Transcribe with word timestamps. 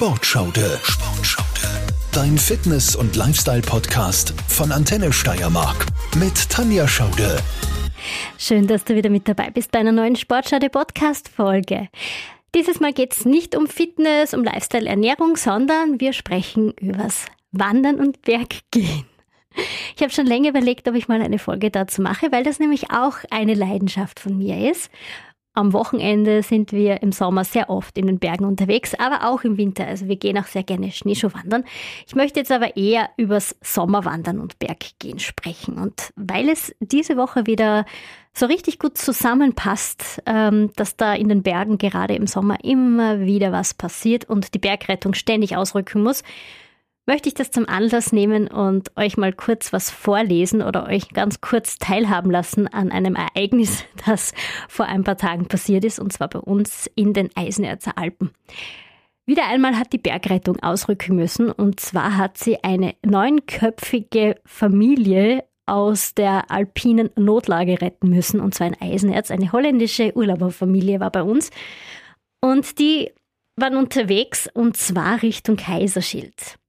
Sportschaude. 0.00 0.80
Sportschaude. 0.82 1.68
Dein 2.10 2.38
Fitness- 2.38 2.96
und 2.96 3.16
Lifestyle-Podcast 3.16 4.32
von 4.48 4.72
Antenne 4.72 5.12
Steiermark 5.12 5.84
mit 6.18 6.48
Tanja 6.48 6.88
Schaude. 6.88 7.36
Schön, 8.38 8.66
dass 8.66 8.84
du 8.84 8.94
wieder 8.94 9.10
mit 9.10 9.28
dabei 9.28 9.50
bist 9.50 9.70
bei 9.70 9.78
einer 9.78 9.92
neuen 9.92 10.16
Sportschaude-Podcast-Folge. 10.16 11.90
Dieses 12.54 12.80
Mal 12.80 12.94
geht 12.94 13.12
es 13.12 13.26
nicht 13.26 13.54
um 13.54 13.66
Fitness, 13.66 14.32
um 14.32 14.42
Lifestyle, 14.42 14.88
Ernährung, 14.88 15.36
sondern 15.36 16.00
wir 16.00 16.14
sprechen 16.14 16.72
übers 16.80 17.26
Wandern 17.52 18.00
und 18.00 18.22
Berggehen. 18.22 19.04
Ich 19.96 20.02
habe 20.02 20.12
schon 20.14 20.24
länger 20.24 20.48
überlegt, 20.48 20.88
ob 20.88 20.94
ich 20.94 21.08
mal 21.08 21.20
eine 21.20 21.38
Folge 21.38 21.70
dazu 21.70 22.00
mache, 22.00 22.32
weil 22.32 22.42
das 22.42 22.58
nämlich 22.58 22.90
auch 22.90 23.18
eine 23.30 23.52
Leidenschaft 23.52 24.18
von 24.18 24.38
mir 24.38 24.70
ist. 24.70 24.90
Am 25.60 25.74
Wochenende 25.74 26.42
sind 26.42 26.72
wir 26.72 27.02
im 27.02 27.12
Sommer 27.12 27.44
sehr 27.44 27.68
oft 27.68 27.98
in 27.98 28.06
den 28.06 28.18
Bergen 28.18 28.46
unterwegs, 28.46 28.94
aber 28.94 29.28
auch 29.28 29.44
im 29.44 29.58
Winter. 29.58 29.86
Also 29.86 30.08
wir 30.08 30.16
gehen 30.16 30.38
auch 30.38 30.46
sehr 30.46 30.62
gerne 30.62 30.90
Schneeschuhwandern. 30.90 31.64
Ich 32.06 32.14
möchte 32.14 32.40
jetzt 32.40 32.50
aber 32.50 32.78
eher 32.78 33.10
übers 33.18 33.54
Sommerwandern 33.60 34.40
und 34.40 34.58
Berggehen 34.58 35.18
sprechen. 35.18 35.76
Und 35.76 36.12
weil 36.16 36.48
es 36.48 36.74
diese 36.80 37.18
Woche 37.18 37.46
wieder 37.46 37.84
so 38.32 38.46
richtig 38.46 38.78
gut 38.78 38.96
zusammenpasst, 38.96 40.22
ähm, 40.24 40.70
dass 40.76 40.96
da 40.96 41.14
in 41.14 41.28
den 41.28 41.42
Bergen 41.42 41.76
gerade 41.76 42.14
im 42.14 42.26
Sommer 42.26 42.56
immer 42.64 43.20
wieder 43.20 43.52
was 43.52 43.74
passiert 43.74 44.24
und 44.24 44.54
die 44.54 44.58
Bergrettung 44.58 45.12
ständig 45.12 45.56
ausrücken 45.56 46.02
muss, 46.02 46.22
möchte 47.10 47.28
ich 47.28 47.34
das 47.34 47.50
zum 47.50 47.68
Anlass 47.68 48.12
nehmen 48.12 48.46
und 48.46 48.96
euch 48.96 49.16
mal 49.16 49.32
kurz 49.32 49.72
was 49.72 49.90
vorlesen 49.90 50.62
oder 50.62 50.86
euch 50.86 51.08
ganz 51.08 51.40
kurz 51.40 51.76
teilhaben 51.76 52.30
lassen 52.30 52.68
an 52.68 52.92
einem 52.92 53.16
Ereignis, 53.16 53.82
das 54.06 54.32
vor 54.68 54.86
ein 54.86 55.02
paar 55.02 55.16
Tagen 55.16 55.46
passiert 55.48 55.84
ist, 55.84 55.98
und 55.98 56.12
zwar 56.12 56.28
bei 56.28 56.38
uns 56.38 56.88
in 56.94 57.12
den 57.12 57.28
Eisenerzer 57.34 57.98
Alpen. 57.98 58.30
Wieder 59.26 59.48
einmal 59.48 59.76
hat 59.76 59.92
die 59.92 59.98
Bergrettung 59.98 60.60
ausrücken 60.60 61.16
müssen, 61.16 61.50
und 61.50 61.80
zwar 61.80 62.16
hat 62.16 62.38
sie 62.38 62.62
eine 62.62 62.94
neunköpfige 63.04 64.36
Familie 64.44 65.42
aus 65.66 66.14
der 66.14 66.48
alpinen 66.52 67.10
Notlage 67.16 67.80
retten 67.80 68.10
müssen, 68.10 68.38
und 68.38 68.54
zwar 68.54 68.68
in 68.68 68.80
Eisenerz. 68.80 69.32
Eine 69.32 69.50
holländische 69.50 70.16
Urlauberfamilie 70.16 71.00
war 71.00 71.10
bei 71.10 71.24
uns. 71.24 71.50
Und 72.40 72.78
die 72.78 73.10
waren 73.56 73.76
unterwegs 73.76 74.48
und 74.54 74.76
zwar 74.76 75.22
Richtung 75.22 75.56
Kaiserschild. 75.56 76.60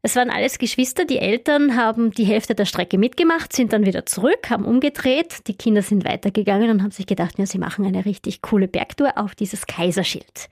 Es 0.00 0.14
waren 0.14 0.30
alles 0.30 0.58
Geschwister. 0.58 1.04
Die 1.04 1.18
Eltern 1.18 1.76
haben 1.76 2.12
die 2.12 2.24
Hälfte 2.24 2.54
der 2.54 2.66
Strecke 2.66 2.98
mitgemacht, 2.98 3.52
sind 3.52 3.72
dann 3.72 3.84
wieder 3.84 4.06
zurück, 4.06 4.48
haben 4.48 4.64
umgedreht. 4.64 5.48
Die 5.48 5.56
Kinder 5.56 5.82
sind 5.82 6.04
weitergegangen 6.04 6.70
und 6.70 6.82
haben 6.82 6.92
sich 6.92 7.06
gedacht, 7.06 7.38
ja, 7.38 7.46
sie 7.46 7.58
machen 7.58 7.84
eine 7.84 8.04
richtig 8.04 8.40
coole 8.40 8.68
Bergtour 8.68 9.18
auf 9.18 9.34
dieses 9.34 9.66
Kaiserschild. 9.66 10.48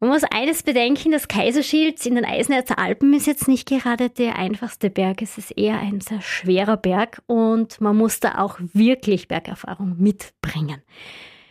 Man 0.00 0.10
muss 0.10 0.24
eines 0.24 0.64
bedenken, 0.64 1.12
das 1.12 1.28
Kaiserschild 1.28 2.04
in 2.04 2.16
den 2.16 2.24
Eisenerzer 2.24 2.78
Alpen 2.78 3.14
ist 3.14 3.26
jetzt 3.26 3.48
nicht 3.48 3.68
gerade 3.68 4.10
der 4.10 4.36
einfachste 4.36 4.90
Berg. 4.90 5.22
Es 5.22 5.38
ist 5.38 5.52
eher 5.52 5.78
ein 5.78 6.00
sehr 6.00 6.20
schwerer 6.20 6.76
Berg 6.76 7.22
und 7.26 7.80
man 7.80 7.96
muss 7.96 8.20
da 8.20 8.38
auch 8.38 8.58
wirklich 8.60 9.28
Bergerfahrung 9.28 9.94
mitbringen. 9.98 10.82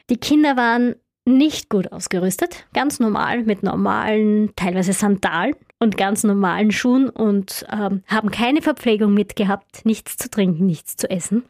Die 0.09 0.17
Kinder 0.17 0.57
waren 0.57 0.95
nicht 1.25 1.69
gut 1.69 1.91
ausgerüstet, 1.91 2.67
ganz 2.73 2.99
normal 2.99 3.43
mit 3.43 3.63
normalen, 3.63 4.51
teilweise 4.57 4.91
Sandalen 4.91 5.55
und 5.83 5.97
ganz 5.97 6.23
normalen 6.23 6.71
Schuhen 6.71 7.09
und 7.09 7.65
ähm, 7.71 8.03
haben 8.07 8.31
keine 8.31 8.61
Verpflegung 8.61 9.13
mitgehabt, 9.13 9.85
nichts 9.85 10.17
zu 10.17 10.29
trinken, 10.29 10.65
nichts 10.65 10.95
zu 10.95 11.09
essen. 11.09 11.43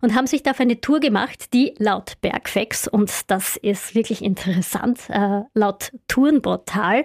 Und 0.00 0.14
haben 0.14 0.26
sich 0.28 0.42
da 0.42 0.52
auf 0.52 0.60
eine 0.60 0.80
Tour 0.80 1.00
gemacht, 1.00 1.52
die 1.52 1.74
laut 1.78 2.20
Bergfex, 2.20 2.86
und 2.86 3.10
das 3.28 3.56
ist 3.56 3.94
wirklich 3.94 4.22
interessant, 4.22 5.00
äh, 5.08 5.40
laut 5.54 5.92
Tourenportal 6.06 7.04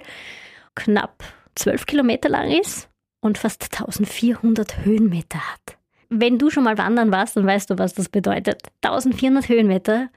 knapp 0.76 1.24
12 1.56 1.86
Kilometer 1.86 2.30
lang 2.30 2.52
ist 2.52 2.90
und 3.22 3.38
fast 3.38 3.64
1400 3.64 4.86
Höhenmeter 4.86 5.40
hat. 5.40 5.78
Wenn 6.10 6.38
du 6.38 6.50
schon 6.50 6.64
mal 6.64 6.78
wandern 6.78 7.12
warst, 7.12 7.38
dann 7.38 7.46
weißt 7.46 7.70
du, 7.70 7.78
was 7.78 7.94
das 7.94 8.10
bedeutet. 8.10 8.64
1400 8.82 9.50
Höhenmeter, 9.50 10.10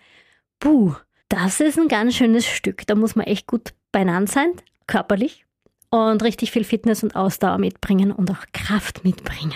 puh, 0.60 0.94
das 1.28 1.60
ist 1.60 1.78
ein 1.78 1.88
ganz 1.88 2.14
schönes 2.14 2.46
Stück. 2.46 2.86
Da 2.86 2.94
muss 2.94 3.16
man 3.16 3.26
echt 3.26 3.46
gut 3.46 3.72
beieinander 3.90 4.30
sein, 4.30 4.52
körperlich, 4.86 5.44
und 5.92 6.22
richtig 6.22 6.50
viel 6.50 6.64
Fitness 6.64 7.02
und 7.02 7.14
Ausdauer 7.14 7.58
mitbringen 7.58 8.12
und 8.12 8.30
auch 8.30 8.44
Kraft 8.54 9.04
mitbringen. 9.04 9.54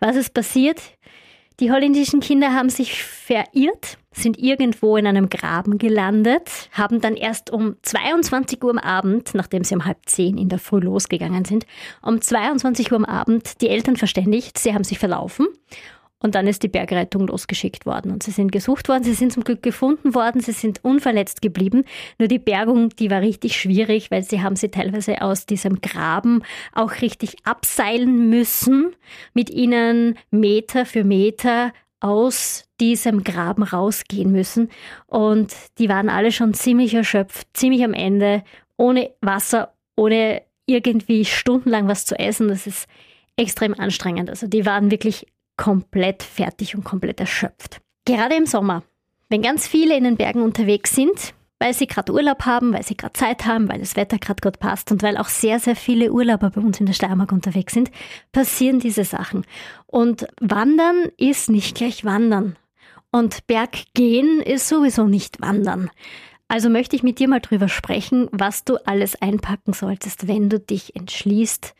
Was 0.00 0.16
ist 0.16 0.32
passiert? 0.32 0.80
Die 1.60 1.70
holländischen 1.70 2.20
Kinder 2.20 2.54
haben 2.54 2.70
sich 2.70 3.02
verirrt, 3.02 3.98
sind 4.10 4.38
irgendwo 4.38 4.96
in 4.96 5.06
einem 5.06 5.28
Graben 5.28 5.78
gelandet, 5.78 6.70
haben 6.72 7.00
dann 7.00 7.14
erst 7.14 7.50
um 7.50 7.76
22 7.82 8.62
Uhr 8.62 8.70
am 8.70 8.78
Abend, 8.78 9.34
nachdem 9.34 9.64
sie 9.64 9.74
um 9.74 9.84
halb 9.84 9.98
zehn 10.06 10.38
in 10.38 10.48
der 10.48 10.58
Früh 10.58 10.80
losgegangen 10.80 11.44
sind, 11.44 11.66
um 12.02 12.20
22 12.20 12.90
Uhr 12.90 12.96
am 12.96 13.04
Abend 13.04 13.60
die 13.60 13.68
Eltern 13.68 13.96
verständigt, 13.96 14.58
sie 14.58 14.74
haben 14.74 14.84
sich 14.84 14.98
verlaufen 14.98 15.46
und 16.18 16.34
dann 16.34 16.46
ist 16.46 16.62
die 16.62 16.68
Bergrettung 16.68 17.26
losgeschickt 17.26 17.84
worden 17.84 18.10
und 18.10 18.22
sie 18.22 18.30
sind 18.30 18.50
gesucht 18.50 18.88
worden. 18.88 19.04
Sie 19.04 19.12
sind 19.12 19.32
zum 19.32 19.44
Glück 19.44 19.62
gefunden 19.62 20.14
worden. 20.14 20.40
Sie 20.40 20.52
sind 20.52 20.82
unverletzt 20.82 21.42
geblieben. 21.42 21.84
Nur 22.18 22.28
die 22.28 22.38
Bergung, 22.38 22.88
die 22.90 23.10
war 23.10 23.20
richtig 23.20 23.60
schwierig, 23.60 24.10
weil 24.10 24.22
sie 24.22 24.42
haben 24.42 24.56
sie 24.56 24.70
teilweise 24.70 25.20
aus 25.20 25.44
diesem 25.44 25.82
Graben 25.82 26.42
auch 26.72 27.02
richtig 27.02 27.36
abseilen 27.44 28.30
müssen, 28.30 28.96
mit 29.34 29.50
ihnen 29.50 30.16
Meter 30.30 30.86
für 30.86 31.04
Meter 31.04 31.72
aus 32.00 32.64
diesem 32.80 33.22
Graben 33.22 33.62
rausgehen 33.62 34.32
müssen. 34.32 34.70
Und 35.06 35.54
die 35.78 35.88
waren 35.88 36.08
alle 36.08 36.32
schon 36.32 36.54
ziemlich 36.54 36.94
erschöpft, 36.94 37.48
ziemlich 37.52 37.84
am 37.84 37.94
Ende, 37.94 38.42
ohne 38.78 39.10
Wasser, 39.20 39.74
ohne 39.96 40.42
irgendwie 40.66 41.26
stundenlang 41.26 41.88
was 41.88 42.06
zu 42.06 42.18
essen. 42.18 42.48
Das 42.48 42.66
ist 42.66 42.86
extrem 43.36 43.74
anstrengend. 43.74 44.30
Also 44.30 44.46
die 44.46 44.64
waren 44.64 44.90
wirklich 44.90 45.26
komplett 45.56 46.22
fertig 46.22 46.74
und 46.76 46.84
komplett 46.84 47.20
erschöpft. 47.20 47.80
Gerade 48.04 48.36
im 48.36 48.46
Sommer, 48.46 48.82
wenn 49.28 49.42
ganz 49.42 49.66
viele 49.66 49.96
in 49.96 50.04
den 50.04 50.16
Bergen 50.16 50.42
unterwegs 50.42 50.94
sind, 50.94 51.34
weil 51.58 51.72
sie 51.72 51.86
gerade 51.86 52.12
Urlaub 52.12 52.44
haben, 52.44 52.72
weil 52.72 52.82
sie 52.82 52.96
gerade 52.96 53.14
Zeit 53.14 53.46
haben, 53.46 53.68
weil 53.68 53.78
das 53.78 53.96
Wetter 53.96 54.18
gerade 54.18 54.40
gut 54.42 54.58
passt 54.58 54.92
und 54.92 55.02
weil 55.02 55.16
auch 55.16 55.28
sehr, 55.28 55.58
sehr 55.58 55.76
viele 55.76 56.12
Urlauber 56.12 56.50
bei 56.50 56.60
uns 56.60 56.80
in 56.80 56.86
der 56.86 56.92
Steiermark 56.92 57.32
unterwegs 57.32 57.72
sind, 57.72 57.90
passieren 58.32 58.78
diese 58.78 59.04
Sachen. 59.04 59.44
Und 59.86 60.26
Wandern 60.40 61.10
ist 61.16 61.48
nicht 61.48 61.76
gleich 61.76 62.04
Wandern. 62.04 62.56
Und 63.10 63.46
Berggehen 63.46 64.42
ist 64.42 64.68
sowieso 64.68 65.06
nicht 65.06 65.40
Wandern. 65.40 65.90
Also 66.48 66.68
möchte 66.68 66.94
ich 66.94 67.02
mit 67.02 67.18
dir 67.18 67.28
mal 67.28 67.40
drüber 67.40 67.68
sprechen, 67.68 68.28
was 68.30 68.64
du 68.64 68.76
alles 68.86 69.20
einpacken 69.20 69.72
solltest, 69.72 70.28
wenn 70.28 70.48
du 70.48 70.60
dich 70.60 70.94
entschließt, 70.94 71.74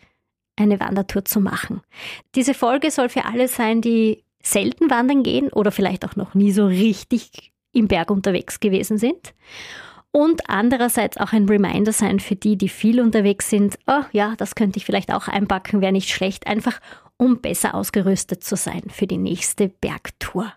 eine 0.57 0.81
Wandertour 0.81 1.25
zu 1.25 1.41
machen. 1.41 1.83
Diese 2.35 2.55
Folge 2.55 2.91
soll 2.91 3.09
für 3.09 3.25
alle 3.25 3.49
sein, 3.49 3.81
die 3.81 4.25
selten 4.43 4.91
wandern 4.91 5.23
gehen 5.23 5.49
oder 5.53 5.71
vielleicht 5.71 6.05
auch 6.05 6.17
noch 6.17 6.35
nie 6.35 6.53
so 6.53 6.67
richtig 6.67 7.53
im 7.73 7.89
Berg 7.89 8.11
unterwegs 8.11 8.61
gewesen 8.61 8.99
sind. 8.99 9.35
Und 10.13 10.49
andererseits 10.49 11.19
auch 11.19 11.33
ein 11.33 11.47
Reminder 11.47 11.93
sein 11.93 12.21
für 12.21 12.37
die, 12.37 12.57
die 12.57 12.71
viel 12.71 13.01
unterwegs 13.01 13.51
sind. 13.51 13.79
Oh 13.87 14.03
ja, 14.13 14.35
das 14.39 14.55
könnte 14.55 14.79
ich 14.79 14.87
vielleicht 14.87 15.13
auch 15.13 15.29
einpacken, 15.29 15.83
wäre 15.83 15.93
nicht 15.93 16.09
schlecht, 16.09 16.47
einfach 16.47 16.81
um 17.19 17.41
besser 17.41 17.75
ausgerüstet 17.75 18.43
zu 18.43 18.57
sein 18.57 18.85
für 18.89 19.07
die 19.07 19.19
nächste 19.19 19.69
Bergtour. 19.69 20.53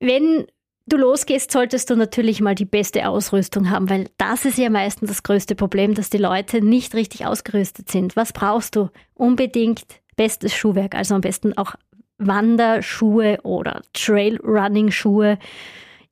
Wenn 0.00 0.46
du 0.92 0.96
losgehst, 0.96 1.50
solltest 1.50 1.90
du 1.90 1.96
natürlich 1.96 2.40
mal 2.40 2.54
die 2.54 2.64
beste 2.64 3.08
Ausrüstung 3.08 3.70
haben, 3.70 3.88
weil 3.88 4.08
das 4.18 4.44
ist 4.44 4.58
ja 4.58 4.70
meistens 4.70 5.08
das 5.08 5.22
größte 5.22 5.54
Problem, 5.54 5.94
dass 5.94 6.10
die 6.10 6.18
Leute 6.18 6.64
nicht 6.64 6.94
richtig 6.94 7.26
ausgerüstet 7.26 7.90
sind. 7.90 8.16
Was 8.16 8.32
brauchst 8.32 8.76
du? 8.76 8.90
Unbedingt 9.14 9.84
bestes 10.16 10.54
Schuhwerk, 10.54 10.94
also 10.94 11.14
am 11.14 11.20
besten 11.20 11.56
auch 11.56 11.74
Wanderschuhe 12.18 13.38
oder 13.42 13.82
Trailrunning-Schuhe, 13.94 15.38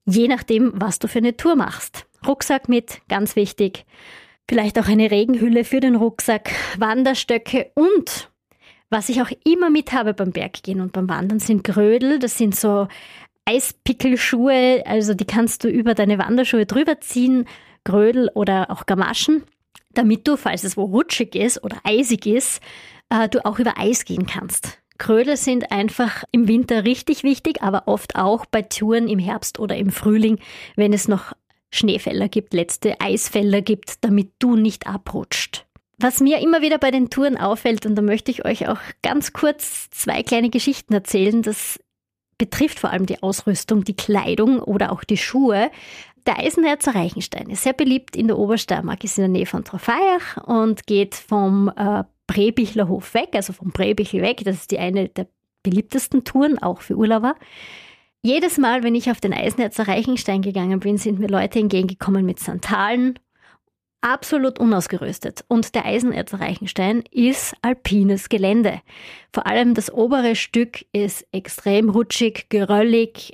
je 0.07 0.29
nachdem, 0.29 0.73
was 0.75 0.99
du 0.99 1.09
für 1.09 1.19
eine 1.19 1.37
Tour 1.37 1.57
machst. 1.57 2.07
Rucksack 2.27 2.69
mit, 2.69 3.01
ganz 3.09 3.37
wichtig. 3.37 3.85
Vielleicht 4.49 4.79
auch 4.79 4.89
eine 4.89 5.11
Regenhülle 5.11 5.65
für 5.65 5.81
den 5.81 5.97
Rucksack, 5.97 6.51
Wanderstöcke 6.79 7.71
und 7.75 8.31
was 8.91 9.11
ich 9.11 9.21
auch 9.21 9.31
immer 9.45 9.69
mit 9.69 9.93
habe 9.93 10.15
beim 10.15 10.33
Berggehen 10.33 10.81
und 10.81 10.93
beim 10.93 11.09
Wandern 11.09 11.41
sind 11.41 11.63
Grödel. 11.63 12.19
Das 12.19 12.39
sind 12.39 12.57
so 12.57 12.89
Eispickelschuhe, 13.49 14.83
also 14.85 15.15
die 15.15 15.25
kannst 15.25 15.65
du 15.65 15.69
über 15.69 15.95
deine 15.95 16.19
Wanderschuhe 16.19 16.67
drüber 16.67 17.01
ziehen, 17.01 17.47
Grödel 17.85 18.31
oder 18.35 18.71
auch 18.71 18.85
Gamaschen, 18.85 19.45
damit 19.95 20.29
du, 20.29 20.37
falls 20.37 20.65
es 20.65 20.77
wo 20.77 20.85
rutschig 20.85 21.35
ist 21.35 21.65
oder 21.65 21.79
eisig 21.83 22.27
ist, 22.27 22.61
äh, 23.09 23.29
du 23.29 23.45
auch 23.47 23.59
über 23.59 23.79
Eis 23.79 24.05
gehen 24.05 24.27
kannst. 24.27 24.79
Krödel 24.99 25.37
sind 25.37 25.73
einfach 25.73 26.25
im 26.31 26.47
Winter 26.47 26.85
richtig 26.85 27.23
wichtig, 27.23 27.63
aber 27.63 27.85
oft 27.87 28.17
auch 28.17 28.45
bei 28.45 28.63
Touren 28.63 29.09
im 29.09 29.19
Herbst 29.19 29.59
oder 29.59 29.77
im 29.77 29.91
Frühling, 29.91 30.39
wenn 30.77 30.93
es 30.93 31.09
noch 31.09 31.33
Schneefelder 31.71 32.29
gibt, 32.29 32.53
letzte 32.53 33.01
Eisfelder 33.01 33.63
gibt, 33.63 34.05
damit 34.05 34.33
du 34.41 34.57
nicht 34.57 34.87
abrutscht. 34.87 35.65
Was 35.99 36.21
mir 36.21 36.39
immer 36.41 36.63
wieder 36.63 36.79
bei 36.79 36.91
den 36.91 37.11
Touren 37.11 37.39
auffällt, 37.39 37.87
und 37.87 37.95
da 37.95 38.03
möchte 38.03 38.31
ich 38.31 38.45
euch 38.45 38.69
auch 38.69 38.79
ganz 39.03 39.33
kurz 39.33 39.89
zwei 39.91 40.23
kleine 40.23 40.51
Geschichten 40.51 40.95
erzählen, 40.95 41.43
das 41.43 41.81
betrifft 42.39 42.79
vor 42.79 42.91
allem 42.91 43.07
die 43.07 43.23
Ausrüstung, 43.23 43.85
die 43.85 43.97
Kleidung 43.97 44.61
oder 44.61 44.93
auch 44.93 45.05
die 45.05 45.17
Schuhe, 45.17 45.71
Der 46.27 46.39
Eisenerzer 46.41 46.95
Reichenstein 46.95 47.49
ist 47.49 47.63
sehr 47.63 47.73
beliebt 47.73 48.15
in 48.15 48.27
der 48.27 48.39
Obersteiermark, 48.39 49.03
ist 49.03 49.17
in 49.17 49.23
der 49.23 49.31
Nähe 49.31 49.47
von 49.47 49.65
Trofeiach 49.65 50.37
und 50.47 50.87
geht 50.87 51.15
vom 51.15 51.73
äh, 51.75 52.05
Brebichler 52.27 52.87
Hof 52.89 53.15
weg, 53.15 53.31
also 53.33 53.55
vom 53.55 53.71
Brebichel 53.71 54.21
weg. 54.21 54.43
Das 54.45 54.57
ist 54.57 54.71
die 54.71 54.79
eine 54.79 55.09
der 55.09 55.27
beliebtesten 55.63 56.25
Touren, 56.25 56.59
auch 56.59 56.83
für 56.83 56.97
Urlauber. 56.97 57.35
Jedes 58.23 58.59
Mal, 58.59 58.83
wenn 58.83 58.95
ich 58.95 59.11
auf 59.11 59.21
den 59.21 59.33
Eisenerzer 59.33 59.89
Reichenstein 59.89 60.43
gegangen 60.43 60.81
bin, 60.81 60.99
sind 60.99 61.19
mir 61.19 61.29
Leute 61.29 61.61
entgegengekommen 61.61 62.27
mit 62.27 62.41
Sandalen, 62.41 63.19
absolut 64.01 64.59
unausgerüstet. 64.59 65.45
Und 65.49 65.75
der 65.75 65.85
Eisenerzer 65.85 66.41
Reichenstein 66.41 67.03
ist 67.11 67.55
alpines 67.63 68.29
Gelände. 68.29 68.81
Vor 69.33 69.47
allem 69.47 69.75
das 69.75 69.93
obere 69.93 70.37
Stück 70.37 70.85
ist 70.93 71.27
extrem 71.33 71.91
rutschig, 71.91 72.49
geröllig, 72.49 73.33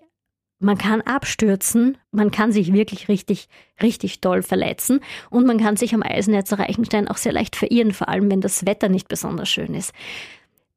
man 0.65 0.79
kann 0.79 1.03
abstürzen, 1.03 1.99
man 2.11 2.31
kann 2.31 2.51
sich 2.51 2.73
wirklich 2.73 3.09
richtig, 3.09 3.49
richtig 3.83 4.21
doll 4.21 4.43
verletzen 4.43 5.01
und 5.31 5.47
man 5.47 5.59
kann 5.59 5.77
sich 5.77 5.95
am 5.95 6.03
Eisennetzer 6.03 6.59
Reichenstein 6.59 7.09
auch 7.09 7.19
sehr 7.19 7.33
leicht 7.33 7.55
verirren, 7.57 7.93
vor 7.93 8.09
allem 8.09 8.31
wenn 8.31 8.41
das 8.41 8.65
Wetter 8.65 8.89
nicht 8.89 9.09
besonders 9.09 9.49
schön 9.49 9.75
ist. 9.75 9.93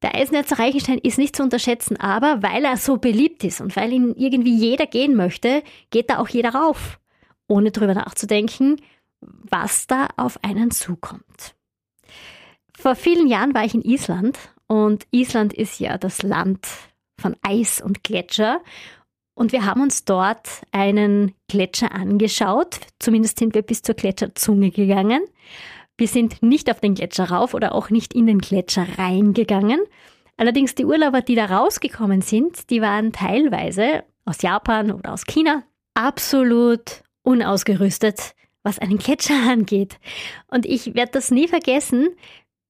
Der 0.01 0.13
Eisennetzer 0.13 0.59
Reichenstein 0.59 0.99
ist 0.99 1.17
nicht 1.17 1.35
zu 1.35 1.43
unterschätzen, 1.43 1.97
aber 1.97 2.43
weil 2.43 2.65
er 2.65 2.77
so 2.77 2.97
beliebt 2.97 3.43
ist 3.43 3.61
und 3.61 3.75
weil 3.75 3.91
ihn 3.91 4.13
irgendwie 4.15 4.55
jeder 4.55 4.85
gehen 4.85 5.15
möchte, 5.15 5.63
geht 5.89 6.09
da 6.09 6.19
auch 6.19 6.27
jeder 6.27 6.53
rauf, 6.53 6.99
ohne 7.47 7.71
drüber 7.71 7.95
nachzudenken, 7.95 8.77
was 9.21 9.87
da 9.87 10.07
auf 10.17 10.43
einen 10.43 10.71
zukommt. 10.71 11.55
Vor 12.77 12.95
vielen 12.95 13.27
Jahren 13.27 13.53
war 13.53 13.65
ich 13.65 13.73
in 13.73 13.81
Island 13.81 14.37
und 14.67 15.07
Island 15.11 15.53
ist 15.53 15.79
ja 15.79 15.97
das 15.97 16.21
Land 16.21 16.67
von 17.19 17.35
Eis 17.41 17.81
und 17.81 18.03
Gletscher 18.03 18.61
und 19.37 19.51
wir 19.51 19.65
haben 19.65 19.81
uns 19.81 20.03
dort 20.03 20.63
einen 20.71 21.33
Gletscher 21.47 21.91
angeschaut. 21.91 22.79
Zumindest 22.97 23.37
sind 23.37 23.53
wir 23.53 23.61
bis 23.61 23.83
zur 23.83 23.93
Gletscherzunge 23.93 24.71
gegangen. 24.71 25.21
Wir 25.95 26.07
sind 26.07 26.41
nicht 26.41 26.71
auf 26.71 26.79
den 26.79 26.95
Gletscher 26.95 27.29
rauf 27.29 27.53
oder 27.53 27.75
auch 27.75 27.91
nicht 27.91 28.13
in 28.13 28.25
den 28.25 28.39
Gletscher 28.39 28.87
reingegangen. 28.97 29.79
Allerdings 30.37 30.73
die 30.73 30.85
Urlauber, 30.85 31.21
die 31.21 31.35
da 31.35 31.45
rausgekommen 31.45 32.21
sind, 32.21 32.69
die 32.71 32.81
waren 32.81 33.11
teilweise 33.11 34.03
aus 34.25 34.41
Japan 34.41 34.91
oder 34.91 35.13
aus 35.13 35.25
China 35.25 35.63
absolut 35.93 37.03
unausgerüstet, 37.23 38.33
was 38.67 38.79
einen 38.79 38.99
Gletscher 38.99 39.41
angeht. 39.49 39.97
Und 40.47 40.65
ich 40.65 40.93
werde 40.93 41.13
das 41.13 41.31
nie 41.31 41.47
vergessen, 41.47 42.09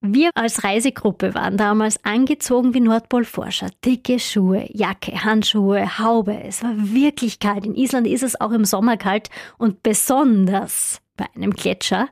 wir 0.00 0.30
als 0.36 0.62
Reisegruppe 0.62 1.34
waren 1.34 1.56
damals 1.56 2.04
angezogen 2.04 2.72
wie 2.72 2.78
Nordpolforscher. 2.78 3.70
Dicke 3.84 4.20
Schuhe, 4.20 4.68
Jacke, 4.72 5.24
Handschuhe, 5.24 5.98
Haube. 5.98 6.40
Es 6.40 6.62
war 6.62 6.72
wirklich 6.76 7.40
kalt. 7.40 7.66
In 7.66 7.74
Island 7.74 8.06
ist 8.06 8.22
es 8.22 8.40
auch 8.40 8.52
im 8.52 8.64
Sommer 8.64 8.96
kalt 8.96 9.28
und 9.58 9.82
besonders 9.82 11.02
bei 11.16 11.26
einem 11.34 11.52
Gletscher. 11.52 12.08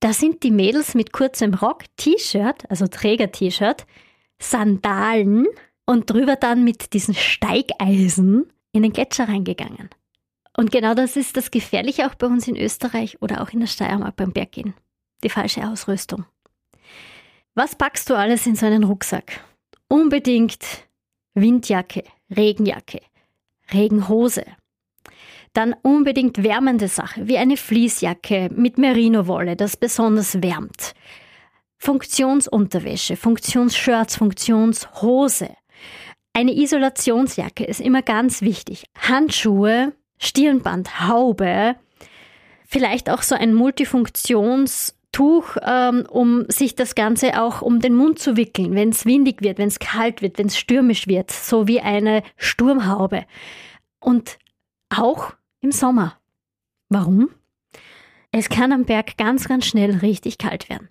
Da 0.00 0.12
sind 0.12 0.42
die 0.42 0.50
Mädels 0.50 0.94
mit 0.94 1.14
kurzem 1.14 1.54
Rock, 1.54 1.84
T-Shirt, 1.96 2.68
also 2.68 2.86
Träger-T-Shirt, 2.86 3.86
Sandalen 4.38 5.46
und 5.86 6.10
drüber 6.10 6.36
dann 6.36 6.64
mit 6.64 6.92
diesen 6.92 7.14
Steigeisen 7.14 8.52
in 8.72 8.82
den 8.82 8.92
Gletscher 8.92 9.26
reingegangen. 9.26 9.88
Und 10.56 10.72
genau 10.72 10.94
das 10.94 11.16
ist 11.16 11.36
das 11.36 11.50
Gefährliche 11.50 12.06
auch 12.06 12.14
bei 12.14 12.26
uns 12.26 12.48
in 12.48 12.56
Österreich 12.56 13.20
oder 13.20 13.42
auch 13.42 13.50
in 13.50 13.60
der 13.60 13.66
Steiermark 13.66 14.16
beim 14.16 14.32
Berggehen. 14.32 14.74
Die 15.22 15.28
falsche 15.28 15.68
Ausrüstung. 15.68 16.24
Was 17.54 17.74
packst 17.74 18.08
du 18.10 18.14
alles 18.14 18.46
in 18.46 18.54
so 18.54 18.66
einen 18.66 18.84
Rucksack? 18.84 19.40
Unbedingt 19.88 20.64
Windjacke, 21.34 22.04
Regenjacke, 22.34 23.00
Regenhose. 23.72 24.44
Dann 25.52 25.74
unbedingt 25.82 26.42
wärmende 26.42 26.88
Sache, 26.88 27.28
wie 27.28 27.38
eine 27.38 27.56
Fließjacke 27.56 28.50
mit 28.54 28.78
Merinowolle, 28.78 29.56
das 29.56 29.76
besonders 29.76 30.42
wärmt. 30.42 30.94
Funktionsunterwäsche, 31.78 33.16
Funktionsshirts, 33.16 34.16
Funktionshose. 34.16 35.54
Eine 36.32 36.54
Isolationsjacke 36.54 37.64
ist 37.64 37.80
immer 37.80 38.02
ganz 38.02 38.42
wichtig. 38.42 38.84
Handschuhe, 38.98 39.94
Stirnband, 40.18 41.06
Haube, 41.06 41.76
vielleicht 42.66 43.10
auch 43.10 43.22
so 43.22 43.34
ein 43.34 43.54
Multifunktions- 43.54 44.96
Tuch, 45.16 45.56
ähm, 45.62 46.04
um 46.10 46.44
sich 46.50 46.74
das 46.74 46.94
Ganze 46.94 47.40
auch 47.42 47.62
um 47.62 47.80
den 47.80 47.94
Mund 47.94 48.18
zu 48.18 48.36
wickeln, 48.36 48.74
wenn 48.74 48.90
es 48.90 49.06
windig 49.06 49.40
wird, 49.40 49.56
wenn 49.56 49.68
es 49.68 49.78
kalt 49.78 50.20
wird, 50.20 50.36
wenn 50.36 50.48
es 50.48 50.58
stürmisch 50.58 51.06
wird, 51.06 51.30
so 51.30 51.66
wie 51.66 51.80
eine 51.80 52.22
Sturmhaube. 52.36 53.24
Und 53.98 54.36
auch 54.90 55.32
im 55.62 55.72
Sommer. 55.72 56.18
Warum? 56.90 57.30
Es 58.30 58.50
kann 58.50 58.72
am 58.72 58.84
Berg 58.84 59.16
ganz, 59.16 59.48
ganz 59.48 59.64
schnell 59.64 59.96
richtig 59.96 60.36
kalt 60.36 60.68
werden. 60.68 60.90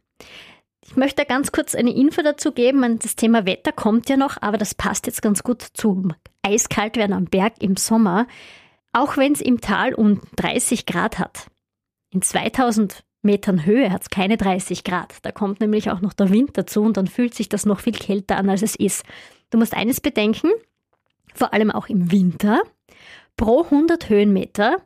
Ich 0.83 0.95
möchte 0.95 1.23
ganz 1.25 1.51
kurz 1.51 1.75
eine 1.75 1.93
Info 1.95 2.23
dazu 2.23 2.51
geben. 2.51 2.97
Das 2.97 3.15
Thema 3.15 3.45
Wetter 3.45 3.73
kommt 3.73 4.09
ja 4.09 4.17
noch, 4.17 4.41
aber 4.41 4.57
das 4.57 4.73
passt 4.73 5.05
jetzt 5.05 5.21
ganz 5.21 5.43
gut 5.43 5.61
zum 5.61 6.15
Eiskaltwerden 6.41 7.15
am 7.15 7.25
Berg 7.25 7.61
im 7.61 7.75
Sommer. 7.75 8.25
Auch 8.95 9.17
wenn 9.17 9.33
es 9.33 9.41
im 9.41 9.59
Tal 9.59 9.93
um 9.93 10.21
30 10.37 10.85
Grad 10.85 11.19
hat. 11.19 11.47
In 12.11 12.21
2000 12.21 13.03
Metern 13.23 13.65
Höhe 13.65 13.91
hat 13.91 14.03
es 14.03 14.09
keine 14.09 14.37
30 14.37 14.85
Grad. 14.85 15.17
Da 15.23 15.33
kommt 15.33 15.59
nämlich 15.59 15.91
auch 15.91 15.99
noch 15.99 16.13
der 16.13 16.29
Wind 16.29 16.57
dazu 16.57 16.81
und 16.81 16.95
dann 16.95 17.07
fühlt 17.07 17.33
sich 17.33 17.49
das 17.49 17.65
noch 17.65 17.81
viel 17.81 17.91
kälter 17.91 18.37
an, 18.37 18.49
als 18.49 18.61
es 18.61 18.73
ist. 18.73 19.03
Du 19.49 19.57
musst 19.57 19.73
eines 19.73 19.99
bedenken, 19.99 20.49
vor 21.33 21.53
allem 21.53 21.71
auch 21.71 21.87
im 21.87 22.09
Winter, 22.09 22.61
pro 23.35 23.63
100 23.63 24.07
Höhenmeter 24.07 24.77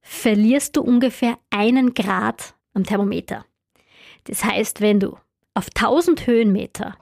verlierst 0.00 0.76
du 0.76 0.82
ungefähr 0.82 1.36
einen 1.50 1.92
Grad 1.92 2.54
am 2.72 2.84
Thermometer. 2.84 3.46
Das 4.24 4.44
heißt, 4.44 4.80
wenn 4.80 5.00
du 5.00 5.18
auf 5.54 5.70
1000 5.74 6.24
Höhenmeter 6.28 6.96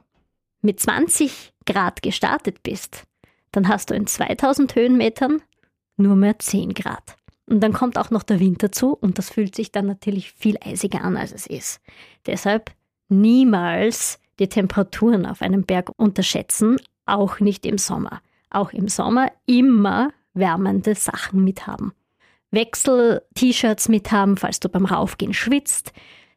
mit 0.62 0.80
20 0.80 1.52
Grad 1.66 2.00
gestartet 2.00 2.62
bist, 2.62 3.04
dann 3.52 3.68
hast 3.68 3.90
du 3.90 3.94
in 3.94 4.06
2000 4.06 4.74
Höhenmetern 4.74 5.42
nur 5.96 6.16
mehr 6.16 6.38
10 6.38 6.74
Grad. 6.74 7.16
Und 7.46 7.60
dann 7.60 7.72
kommt 7.72 7.98
auch 7.98 8.10
noch 8.10 8.22
der 8.22 8.40
Wind 8.40 8.62
dazu 8.62 8.94
und 8.94 9.18
das 9.18 9.30
fühlt 9.30 9.54
sich 9.54 9.70
dann 9.70 9.86
natürlich 9.86 10.32
viel 10.32 10.56
eisiger 10.64 11.02
an, 11.02 11.16
als 11.16 11.32
es 11.32 11.46
ist. 11.46 11.80
Deshalb 12.26 12.70
niemals 13.08 14.18
die 14.38 14.48
Temperaturen 14.48 15.26
auf 15.26 15.42
einem 15.42 15.64
Berg 15.64 15.90
unterschätzen, 15.96 16.78
auch 17.06 17.40
nicht 17.40 17.66
im 17.66 17.78
Sommer. 17.78 18.20
Auch 18.50 18.72
im 18.72 18.88
Sommer 18.88 19.30
immer 19.46 20.10
wärmende 20.32 20.94
Sachen 20.94 21.44
mithaben. 21.44 21.92
Wechsel-T-Shirts 22.50 23.88
mithaben, 23.88 24.36
falls 24.36 24.60
du 24.60 24.68
beim 24.68 24.86
Raufgehen 24.86 25.34
schwitzt, 25.34 25.92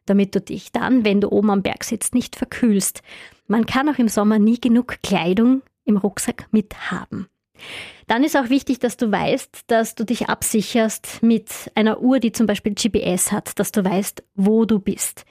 damit 0.06 0.34
du 0.34 0.40
dich 0.40 0.72
dann, 0.72 1.04
wenn 1.04 1.20
du 1.20 1.30
oben 1.30 1.50
am 1.50 1.62
Berg 1.62 1.84
sitzt, 1.84 2.14
nicht 2.14 2.36
verkühlst. 2.36 3.02
Man 3.46 3.66
kann 3.66 3.88
auch 3.88 3.98
im 3.98 4.08
Sommer 4.08 4.38
nie 4.38 4.60
genug 4.60 4.98
Kleidung 5.02 5.62
im 5.84 5.96
Rucksack 5.96 6.48
mithaben. 6.50 7.28
Dann 8.06 8.24
ist 8.24 8.36
auch 8.36 8.48
wichtig, 8.48 8.78
dass 8.78 8.96
du 8.96 9.10
weißt, 9.10 9.64
dass 9.66 9.94
du 9.94 10.04
dich 10.04 10.28
absicherst 10.28 11.22
mit 11.22 11.50
einer 11.74 12.00
Uhr, 12.00 12.20
die 12.20 12.32
zum 12.32 12.46
Beispiel 12.46 12.74
GPS 12.74 13.32
hat, 13.32 13.58
dass 13.58 13.72
du 13.72 13.84
weißt, 13.84 14.24
wo 14.34 14.64
du 14.64 14.78
bist. 14.78 15.24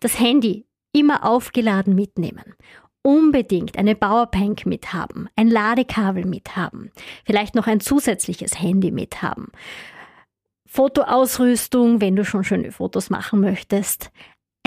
Das 0.00 0.18
Handy 0.20 0.66
immer 0.92 1.24
aufgeladen 1.24 1.94
mitnehmen. 1.94 2.54
Unbedingt 3.02 3.78
eine 3.78 3.94
Powerbank 3.94 4.66
mithaben, 4.66 5.28
ein 5.36 5.48
Ladekabel 5.48 6.26
mithaben, 6.26 6.90
vielleicht 7.24 7.54
noch 7.54 7.66
ein 7.66 7.80
zusätzliches 7.80 8.60
Handy 8.60 8.90
mithaben. 8.90 9.48
Fotoausrüstung, 10.66 12.00
wenn 12.00 12.16
du 12.16 12.24
schon 12.24 12.44
schöne 12.44 12.72
Fotos 12.72 13.08
machen 13.08 13.40
möchtest, 13.40 14.10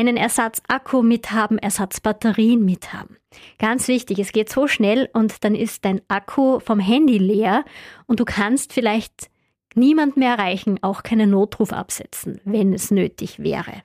einen 0.01 0.17
Ersatzakku 0.17 1.03
mithaben, 1.03 1.59
Ersatzbatterien 1.59 2.65
mithaben. 2.65 3.17
Ganz 3.59 3.87
wichtig, 3.87 4.19
es 4.19 4.31
geht 4.31 4.49
so 4.49 4.67
schnell 4.67 5.09
und 5.13 5.43
dann 5.43 5.55
ist 5.55 5.85
dein 5.85 6.01
Akku 6.07 6.59
vom 6.59 6.79
Handy 6.79 7.19
leer 7.19 7.63
und 8.07 8.19
du 8.19 8.25
kannst 8.25 8.73
vielleicht 8.73 9.29
niemand 9.75 10.17
mehr 10.17 10.31
erreichen, 10.31 10.79
auch 10.81 11.03
keinen 11.03 11.29
Notruf 11.29 11.71
absetzen, 11.71 12.41
wenn 12.43 12.73
es 12.73 12.89
nötig 12.89 13.39
wäre. 13.39 13.83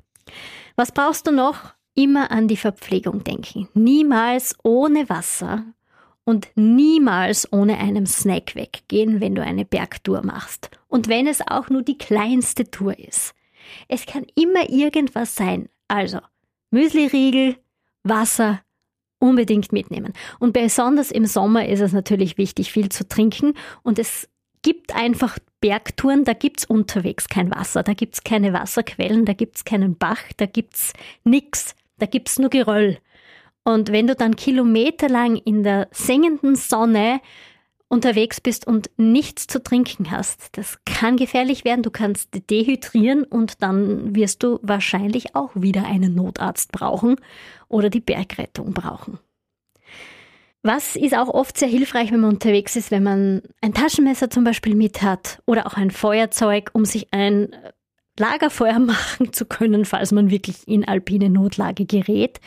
Was 0.75 0.91
brauchst 0.91 1.27
du 1.27 1.33
noch? 1.33 1.75
Immer 1.95 2.31
an 2.31 2.49
die 2.49 2.57
Verpflegung 2.57 3.23
denken. 3.23 3.69
Niemals 3.75 4.57
ohne 4.65 5.09
Wasser 5.09 5.65
und 6.25 6.49
niemals 6.55 7.51
ohne 7.53 7.79
einen 7.79 8.07
Snack 8.07 8.55
weggehen, 8.55 9.21
wenn 9.21 9.35
du 9.35 9.43
eine 9.43 9.65
Bergtour 9.65 10.25
machst. 10.25 10.71
Und 10.89 11.09
wenn 11.09 11.27
es 11.27 11.47
auch 11.47 11.69
nur 11.69 11.83
die 11.83 11.99
kleinste 11.99 12.71
Tour 12.71 12.99
ist. 12.99 13.35
Es 13.89 14.07
kann 14.07 14.27
immer 14.35 14.69
irgendwas 14.71 15.35
sein. 15.35 15.69
Also, 15.89 16.21
Müsliriegel, 16.71 17.57
Wasser, 18.03 18.61
unbedingt 19.19 19.73
mitnehmen. 19.73 20.13
Und 20.39 20.53
besonders 20.53 21.11
im 21.11 21.27
Sommer 21.27 21.69
ist 21.69 21.81
es 21.81 21.93
natürlich 21.93 22.39
wichtig, 22.39 22.73
viel 22.73 22.89
zu 22.89 23.07
trinken. 23.09 23.55
Und 23.83 23.99
es 23.99 24.29
gibt 24.63 24.95
einfach 24.95 25.39
Bergtouren, 25.61 26.25
da 26.25 26.33
gibt 26.33 26.61
es 26.61 26.65
unterwegs 26.65 27.29
kein 27.29 27.51
Wasser, 27.51 27.83
da 27.83 27.95
gibt 27.95 28.15
es 28.15 28.25
keine 28.25 28.53
Wasserquellen, 28.53 29.25
da 29.25 29.33
gibt 29.33 29.57
es 29.57 29.65
keinen 29.65 29.97
Bach, 29.97 30.23
da 30.37 30.47
gibt 30.47 30.75
es 30.75 30.93
nichts, 31.25 31.75
da 31.99 32.07
gibt 32.07 32.29
es 32.29 32.39
nur 32.39 32.51
Geröll. 32.51 32.99
Und 33.65 33.91
wenn 33.91 34.07
du 34.07 34.15
dann 34.15 34.37
kilometerlang 34.37 35.37
in 35.37 35.65
der 35.65 35.89
sengenden 35.91 36.57
Sonne 36.57 37.21
unterwegs 37.89 38.41
bist 38.41 38.67
und 38.67 38.91
nichts 38.97 39.47
zu 39.47 39.63
trinken 39.63 40.11
hast. 40.11 40.57
Das 40.57 40.79
kann 40.85 41.17
gefährlich 41.17 41.65
werden. 41.65 41.83
Du 41.83 41.91
kannst 41.91 42.31
dehydrieren 42.51 43.25
und 43.25 43.63
dann 43.63 44.15
wirst 44.15 44.43
du 44.43 44.59
wahrscheinlich 44.63 45.35
auch 45.37 45.51
wieder 45.55 45.87
einen 45.87 46.15
Notarzt 46.15 46.73
brauchen 46.73 47.17
oder 47.69 47.91
die 47.91 48.01
Bergrettung 48.01 48.73
brauchen. 48.73 49.19
Was 50.63 50.97
ist 50.97 51.17
auch 51.17 51.29
oft 51.29 51.57
sehr 51.57 51.69
hilfreich, 51.69 52.11
wenn 52.11 52.21
man 52.21 52.31
unterwegs 52.31 52.75
ist, 52.75 52.91
wenn 52.91 53.05
man 53.05 53.43
ein 53.61 53.73
Taschenmesser 53.73 54.31
zum 54.31 54.43
Beispiel 54.43 54.75
mit 54.75 55.01
hat 55.01 55.41
oder 55.47 55.65
auch 55.67 55.75
ein 55.75 55.93
Feuerzeug, 55.93 56.71
um 56.73 56.85
sich 56.85 57.07
ein 57.13 57.55
Lagerfeuer 58.19 58.79
machen 58.81 59.33
zu 59.33 59.47
können, 59.47 59.85
falls 59.85 60.11
man 60.11 60.31
wirklich 60.31 60.67
in 60.67 60.87
alpine 60.87 61.31
Notlage 61.31 61.87
gerät. 61.87 62.41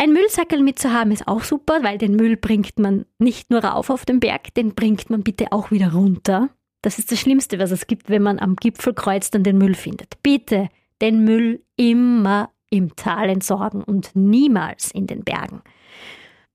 Ein 0.00 0.12
Müllsackel 0.12 0.62
mitzuhaben 0.62 1.12
ist 1.12 1.26
auch 1.26 1.42
super, 1.42 1.82
weil 1.82 1.98
den 1.98 2.14
Müll 2.14 2.36
bringt 2.36 2.78
man 2.78 3.04
nicht 3.18 3.50
nur 3.50 3.64
rauf 3.64 3.90
auf 3.90 4.04
den 4.04 4.20
Berg, 4.20 4.54
den 4.54 4.76
bringt 4.76 5.10
man 5.10 5.24
bitte 5.24 5.50
auch 5.50 5.72
wieder 5.72 5.92
runter. 5.92 6.50
Das 6.82 7.00
ist 7.00 7.10
das 7.10 7.18
Schlimmste, 7.18 7.58
was 7.58 7.72
es 7.72 7.88
gibt, 7.88 8.08
wenn 8.08 8.22
man 8.22 8.38
am 8.38 8.54
Gipfelkreuz 8.54 9.32
dann 9.32 9.42
den 9.42 9.58
Müll 9.58 9.74
findet. 9.74 10.22
Bitte 10.22 10.68
den 11.02 11.24
Müll 11.24 11.64
immer 11.74 12.50
im 12.70 12.94
Tal 12.94 13.28
entsorgen 13.28 13.82
und 13.82 14.14
niemals 14.14 14.92
in 14.92 15.08
den 15.08 15.24
Bergen. 15.24 15.62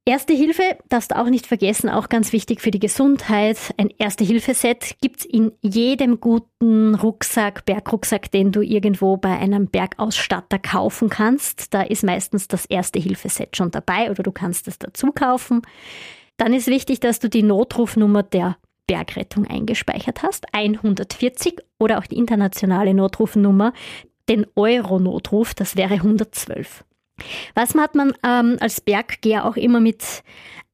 Erste 0.05 0.33
Hilfe 0.33 0.63
darfst 0.89 1.11
du 1.11 1.17
auch 1.17 1.29
nicht 1.29 1.47
vergessen, 1.47 1.89
auch 1.89 2.09
ganz 2.09 2.33
wichtig 2.33 2.59
für 2.59 2.71
die 2.71 2.79
Gesundheit. 2.79 3.57
Ein 3.77 3.89
Erste-Hilfe-Set 3.89 4.97
gibt's 4.99 5.23
in 5.23 5.53
jedem 5.61 6.19
guten 6.19 6.93
Rucksack, 6.95 7.63
Bergrucksack, 7.63 8.29
den 8.29 8.51
du 8.51 8.61
irgendwo 8.61 9.15
bei 9.15 9.37
einem 9.37 9.67
Bergausstatter 9.67 10.59
kaufen 10.59 11.07
kannst. 11.07 11.73
Da 11.73 11.83
ist 11.83 12.03
meistens 12.03 12.49
das 12.49 12.65
Erste-Hilfe-Set 12.65 13.55
schon 13.55 13.71
dabei 13.71 14.11
oder 14.11 14.23
du 14.23 14.33
kannst 14.33 14.67
es 14.67 14.77
dazu 14.77 15.13
kaufen. 15.13 15.61
Dann 16.35 16.53
ist 16.53 16.67
wichtig, 16.67 16.99
dass 16.99 17.19
du 17.19 17.29
die 17.29 17.43
Notrufnummer 17.43 18.23
der 18.23 18.57
Bergrettung 18.87 19.47
eingespeichert 19.47 20.21
hast, 20.21 20.53
140 20.53 21.61
oder 21.79 21.99
auch 21.99 22.07
die 22.07 22.17
internationale 22.17 22.93
Notrufnummer, 22.93 23.71
den 24.27 24.45
Euro-Notruf, 24.57 25.53
das 25.53 25.77
wäre 25.77 25.93
112. 25.93 26.83
Was 27.55 27.75
hat 27.75 27.95
man 27.95 28.13
ähm, 28.25 28.57
als 28.59 28.81
Berggeher 28.81 29.45
auch 29.45 29.55
immer 29.55 29.79
mit 29.79 30.23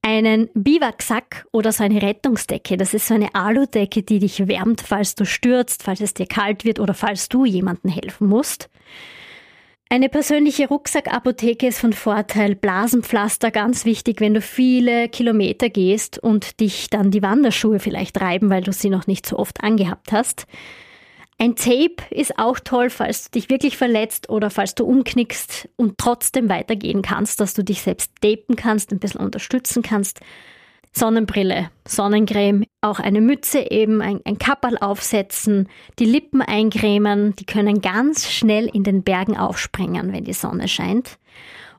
einen 0.01 0.49
Biwaksack 0.53 1.45
oder 1.51 1.71
so 1.71 1.83
eine 1.83 2.01
Rettungsdecke. 2.01 2.77
Das 2.77 2.93
ist 2.93 3.07
so 3.07 3.13
eine 3.13 3.35
Aludecke, 3.35 4.01
die 4.01 4.19
dich 4.19 4.47
wärmt, 4.47 4.81
falls 4.81 5.15
du 5.15 5.25
stürzt, 5.25 5.83
falls 5.83 6.01
es 6.01 6.13
dir 6.13 6.25
kalt 6.25 6.63
wird 6.63 6.79
oder 6.79 6.93
falls 6.93 7.29
du 7.29 7.45
jemandem 7.45 7.91
helfen 7.91 8.27
musst. 8.27 8.69
Eine 9.91 10.07
persönliche 10.07 10.67
Rucksackapotheke 10.67 11.67
ist 11.67 11.79
von 11.79 11.93
Vorteil. 11.93 12.55
Blasenpflaster 12.55 13.49
ganz 13.49 13.85
wichtig, 13.85 14.21
wenn 14.21 14.35
du 14.35 14.41
viele 14.41 15.09
Kilometer 15.09 15.69
gehst 15.69 16.19
und 16.19 16.59
dich 16.59 16.91
dann 16.91 17.09
die 17.09 17.23
Wanderschuhe 17.23 17.79
vielleicht 17.79 18.21
reiben, 18.21 18.51
weil 18.51 18.61
du 18.61 18.71
sie 18.71 18.91
noch 18.91 19.07
nicht 19.07 19.25
so 19.25 19.39
oft 19.39 19.63
angehabt 19.63 20.11
hast. 20.11 20.45
Ein 21.41 21.55
Tape 21.55 22.03
ist 22.09 22.37
auch 22.37 22.59
toll, 22.59 22.89
falls 22.89 23.23
du 23.23 23.39
dich 23.39 23.49
wirklich 23.49 23.77
verletzt 23.77 24.29
oder 24.29 24.49
falls 24.49 24.75
du 24.75 24.85
umknickst 24.85 25.69
und 25.77 25.97
trotzdem 25.97 26.49
weitergehen 26.49 27.01
kannst, 27.01 27.39
dass 27.39 27.53
du 27.53 27.63
dich 27.63 27.81
selbst 27.81 28.11
tapen 28.21 28.57
kannst, 28.57 28.91
ein 28.91 28.99
bisschen 28.99 29.21
unterstützen 29.21 29.81
kannst. 29.81 30.19
Sonnenbrille, 30.91 31.69
Sonnencreme, 31.87 32.65
auch 32.81 32.99
eine 32.99 33.21
Mütze 33.21 33.71
eben, 33.71 34.01
ein, 34.01 34.19
ein 34.25 34.37
Kapperl 34.37 34.77
aufsetzen, 34.79 35.69
die 35.97 36.05
Lippen 36.05 36.41
eincremen, 36.41 37.35
die 37.35 37.45
können 37.45 37.79
ganz 37.79 38.29
schnell 38.29 38.65
in 38.65 38.83
den 38.83 39.03
Bergen 39.03 39.37
aufspringen, 39.37 40.11
wenn 40.11 40.25
die 40.25 40.33
Sonne 40.33 40.67
scheint. 40.67 41.19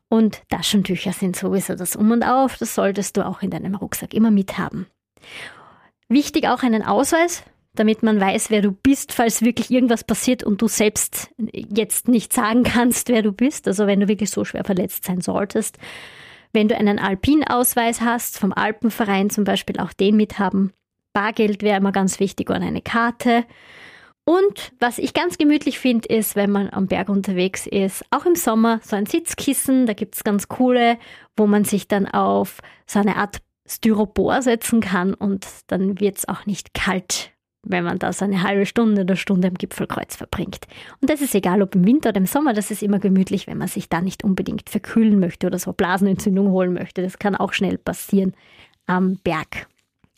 Und 0.09 0.41
Taschentücher 0.49 1.13
sind 1.13 1.37
sowieso 1.37 1.75
das 1.75 1.97
Um 1.97 2.13
und 2.13 2.23
Auf, 2.23 2.57
das 2.57 2.75
solltest 2.75 3.19
du 3.19 3.27
auch 3.27 3.43
in 3.43 3.51
deinem 3.51 3.75
Rucksack 3.75 4.15
immer 4.15 4.31
mithaben. 4.31 4.87
Wichtig 6.09 6.49
auch 6.49 6.63
einen 6.63 6.83
Ausweis, 6.83 7.45
damit 7.75 8.03
man 8.03 8.21
weiß, 8.21 8.51
wer 8.51 8.63
du 8.63 8.73
bist, 8.73 9.13
falls 9.13 9.43
wirklich 9.43 9.71
irgendwas 9.71 10.05
passiert 10.05 10.43
und 10.43 10.61
du 10.61 10.69
selbst 10.69 11.31
jetzt 11.53 12.09
nicht 12.09 12.33
sagen 12.33 12.65
kannst, 12.65 13.09
wer 13.09 13.23
du 13.23 13.33
bist. 13.33 13.69
Also 13.69 13.87
wenn 13.87 14.01
du 14.01 14.09
wirklich 14.09 14.31
so 14.31 14.45
schwer 14.45 14.65
verletzt 14.65 15.05
sein 15.05 15.21
solltest. 15.21 15.79
Wenn 16.53 16.67
du 16.67 16.77
einen 16.77 16.99
Alpinausweis 16.99 18.01
hast, 18.01 18.39
vom 18.39 18.53
Alpenverein 18.53 19.31
zum 19.31 19.45
Beispiel, 19.45 19.79
auch 19.79 19.93
den 19.93 20.17
mithaben. 20.17 20.73
Bargeld 21.13 21.63
wäre 21.63 21.77
immer 21.77 21.93
ganz 21.93 22.19
wichtig 22.19 22.51
oder 22.51 22.61
eine 22.61 22.83
Karte. 22.83 23.45
Und 24.25 24.73
was 24.79 24.99
ich 24.99 25.15
ganz 25.15 25.39
gemütlich 25.39 25.79
finde, 25.79 26.09
ist, 26.09 26.37
wenn 26.37 26.51
man 26.51 26.71
am 26.71 26.87
Berg 26.87 27.09
unterwegs 27.09 27.67
ist, 27.67 28.05
auch 28.11 28.27
im 28.27 28.35
Sommer 28.35 28.81
so 28.83 28.97
ein 28.97 29.07
Sitzkissen, 29.07 29.87
da 29.87 29.93
gibt 29.93 30.17
es 30.17 30.25
ganz 30.25 30.49
coole, 30.49 30.99
wo 31.37 31.47
man 31.47 31.65
sich 31.65 31.89
dann 31.89 32.07
auf 32.07 32.61
so 32.87 32.99
eine 32.99 33.17
Art 33.17 33.39
Styropor 33.67 34.43
setzen 34.43 34.81
kann 34.81 35.15
und 35.15 35.47
dann 35.69 36.01
wird 36.01 36.19
es 36.19 36.29
auch 36.29 36.47
nicht 36.47 36.75
kalt 36.75 37.30
wenn 37.63 37.85
man 37.85 37.99
da 37.99 38.13
so 38.13 38.25
eine 38.25 38.43
halbe 38.43 38.67
Stunde 38.67 39.03
oder 39.03 39.17
Stunde 39.17 39.49
am 39.49 39.55
Gipfelkreuz 39.55 40.17
verbringt. 40.17 40.67
Und 41.01 41.11
das 41.11 41.21
ist 41.21 41.35
egal, 41.35 41.63
ob 41.63 41.75
im 41.75 41.87
Winter 41.87 42.11
oder 42.11 42.19
im 42.19 42.27
Sommer, 42.27 42.53
das 42.53 42.71
ist 42.71 42.83
immer 42.83 42.99
gemütlich, 42.99 43.47
wenn 43.47 43.59
man 43.59 43.69
sich 43.69 43.89
da 43.89 44.01
nicht 44.01 44.25
unbedingt 44.25 44.71
verkühlen 44.71 45.21
möchte 45.21 45.47
oder 45.47 45.59
so 45.59 45.73
Blasenentzündung 45.73 46.51
holen 46.51 46.73
möchte. 46.73 47.03
Das 47.03 47.19
kann 47.19 47.37
auch 47.37 47.53
schnell 47.53 47.79
passieren 47.79 48.35
am 48.87 49.17
Berg. 49.23 49.69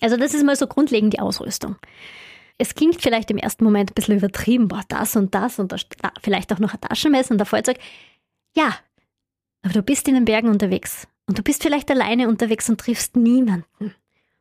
Also 0.00 0.16
das 0.16 0.34
ist 0.34 0.44
mal 0.44 0.56
so 0.56 0.66
grundlegend 0.66 1.14
die 1.14 1.20
Ausrüstung. 1.20 1.76
Es 2.58 2.74
klingt 2.74 3.00
vielleicht 3.00 3.30
im 3.30 3.38
ersten 3.38 3.64
Moment 3.64 3.90
ein 3.90 3.94
bisschen 3.94 4.18
übertrieben, 4.18 4.68
boah, 4.68 4.82
das 4.88 5.16
und 5.16 5.34
das 5.34 5.58
und 5.58 5.72
das, 5.72 5.86
vielleicht 6.22 6.52
auch 6.52 6.58
noch 6.58 6.74
ein 6.74 6.80
Taschenmesser 6.80 7.32
und 7.32 7.40
ein 7.40 7.46
Feuerzeug. 7.46 7.78
Ja, 8.56 8.76
aber 9.62 9.74
du 9.74 9.82
bist 9.82 10.06
in 10.08 10.14
den 10.14 10.24
Bergen 10.24 10.48
unterwegs 10.48 11.08
und 11.26 11.38
du 11.38 11.42
bist 11.42 11.62
vielleicht 11.62 11.90
alleine 11.90 12.28
unterwegs 12.28 12.68
und 12.68 12.80
triffst 12.80 13.16
niemanden. 13.16 13.66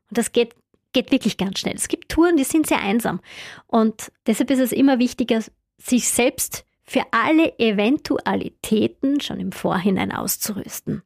Und 0.09 0.17
das 0.17 0.31
geht 0.31 0.55
geht 0.93 1.11
wirklich 1.11 1.37
ganz 1.37 1.59
schnell. 1.59 1.75
Es 1.75 1.87
gibt 1.87 2.09
Touren, 2.09 2.37
die 2.37 2.43
sind 2.43 2.67
sehr 2.67 2.81
einsam. 2.81 3.21
Und 3.67 4.11
deshalb 4.27 4.51
ist 4.51 4.59
es 4.59 4.71
immer 4.71 4.99
wichtiger, 4.99 5.41
sich 5.77 6.09
selbst 6.09 6.65
für 6.83 7.03
alle 7.11 7.57
Eventualitäten 7.59 9.21
schon 9.21 9.39
im 9.39 9.51
Vorhinein 9.51 10.11
auszurüsten. 10.11 11.03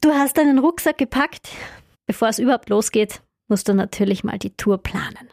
Du 0.00 0.10
hast 0.10 0.36
deinen 0.36 0.58
Rucksack 0.58 0.98
gepackt. 0.98 1.48
Bevor 2.06 2.28
es 2.28 2.38
überhaupt 2.38 2.68
losgeht, 2.68 3.22
musst 3.48 3.68
du 3.68 3.74
natürlich 3.74 4.24
mal 4.24 4.38
die 4.38 4.56
Tour 4.56 4.78
planen. 4.78 5.30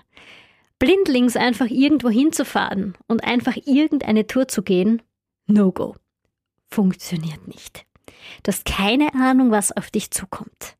Blindlings 0.79 1.35
einfach 1.35 1.67
irgendwo 1.67 2.09
hinzufahren 2.09 2.97
und 3.07 3.23
einfach 3.23 3.55
irgendeine 3.65 4.27
Tour 4.27 4.47
zu 4.47 4.63
gehen, 4.63 5.01
no 5.47 5.71
go. 5.71 5.95
Funktioniert 6.69 7.47
nicht. 7.47 7.85
Du 8.43 8.51
hast 8.51 8.65
keine 8.65 9.13
Ahnung, 9.13 9.51
was 9.51 9.75
auf 9.75 9.91
dich 9.91 10.11
zukommt. 10.11 10.75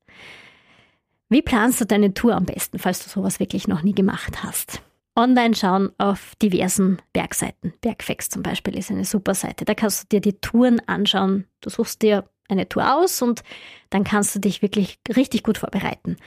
Wie 1.29 1.41
planst 1.41 1.81
du 1.81 1.85
deine 1.85 2.13
Tour 2.13 2.35
am 2.35 2.45
besten, 2.45 2.79
falls 2.79 3.03
du 3.03 3.09
sowas 3.09 3.39
wirklich 3.39 3.67
noch 3.67 3.81
nie 3.81 3.95
gemacht 3.95 4.43
hast? 4.43 4.81
Online 5.15 5.53
schauen 5.55 5.91
auf 5.99 6.33
diversen 6.41 6.99
Bergseiten. 7.13 7.73
Bergfex 7.81 8.29
zum 8.29 8.41
Beispiel 8.41 8.77
ist 8.77 8.89
eine 8.89 9.05
super 9.05 9.35
Seite. 9.35 9.63
Da 9.63 9.75
kannst 9.75 10.03
du 10.03 10.07
dir 10.07 10.21
die 10.21 10.39
Touren 10.39 10.79
anschauen. 10.87 11.45
Du 11.61 11.69
suchst 11.69 12.01
dir 12.01 12.27
eine 12.49 12.67
Tour 12.67 12.95
aus 12.95 13.21
und 13.21 13.43
dann 13.89 14.03
kannst 14.03 14.35
du 14.35 14.39
dich 14.39 14.61
wirklich 14.61 14.99
richtig 15.15 15.43
gut 15.43 15.59
vorbereiten. 15.59 16.17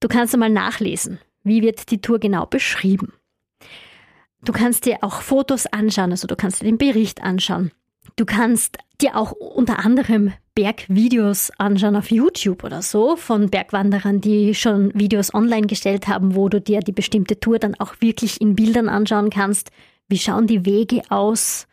Du 0.00 0.08
kannst 0.08 0.34
einmal 0.34 0.50
nachlesen, 0.50 1.18
wie 1.42 1.62
wird 1.62 1.90
die 1.90 2.00
Tour 2.00 2.18
genau 2.18 2.46
beschrieben. 2.46 3.12
Du 4.42 4.52
kannst 4.52 4.84
dir 4.84 4.98
auch 5.02 5.22
Fotos 5.22 5.66
anschauen, 5.66 6.10
also 6.10 6.26
du 6.26 6.36
kannst 6.36 6.60
dir 6.60 6.66
den 6.66 6.78
Bericht 6.78 7.22
anschauen. 7.22 7.72
Du 8.16 8.26
kannst 8.26 8.78
dir 9.00 9.16
auch 9.16 9.32
unter 9.32 9.78
anderem 9.78 10.32
Bergvideos 10.54 11.50
anschauen 11.58 11.96
auf 11.96 12.10
YouTube 12.10 12.62
oder 12.62 12.80
so 12.80 13.16
von 13.16 13.50
Bergwanderern, 13.50 14.20
die 14.20 14.54
schon 14.54 14.94
Videos 14.94 15.34
online 15.34 15.66
gestellt 15.66 16.06
haben, 16.06 16.36
wo 16.36 16.48
du 16.48 16.60
dir 16.60 16.80
die 16.80 16.92
bestimmte 16.92 17.40
Tour 17.40 17.58
dann 17.58 17.74
auch 17.74 17.94
wirklich 18.00 18.40
in 18.40 18.54
Bildern 18.54 18.88
anschauen 18.88 19.30
kannst. 19.30 19.70
Wie 20.08 20.18
schauen 20.18 20.46
die 20.46 20.64
Wege 20.64 21.02
aus? 21.08 21.66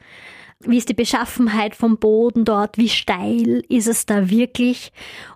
Wie 0.61 0.77
ist 0.77 0.89
die 0.89 0.95
Beschaffenheit 0.95 1.75
vom 1.75 1.97
Boden 1.97 2.43
dort? 2.43 2.77
Wie 2.77 2.89
steil 2.89 3.63
ist 3.69 3.87
es 3.87 4.05
da 4.05 4.29
wirklich? 4.29 4.91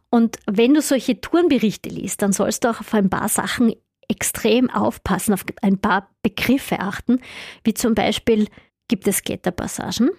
Und 0.09 0.37
wenn 0.47 0.73
du 0.73 0.81
solche 0.81 1.19
Tourenberichte 1.19 1.89
liest, 1.89 2.21
dann 2.21 2.31
sollst 2.31 2.63
du 2.63 2.69
auch 2.69 2.79
auf 2.79 2.93
ein 2.93 3.09
paar 3.09 3.29
Sachen 3.29 3.73
extrem 4.07 4.69
aufpassen, 4.69 5.33
auf 5.33 5.45
ein 5.61 5.79
paar 5.79 6.09
Begriffe 6.21 6.79
achten, 6.79 7.19
wie 7.63 7.73
zum 7.73 7.95
Beispiel, 7.95 8.47
gibt 8.87 9.07
es 9.07 9.23
Kletterpassagen? 9.23 10.11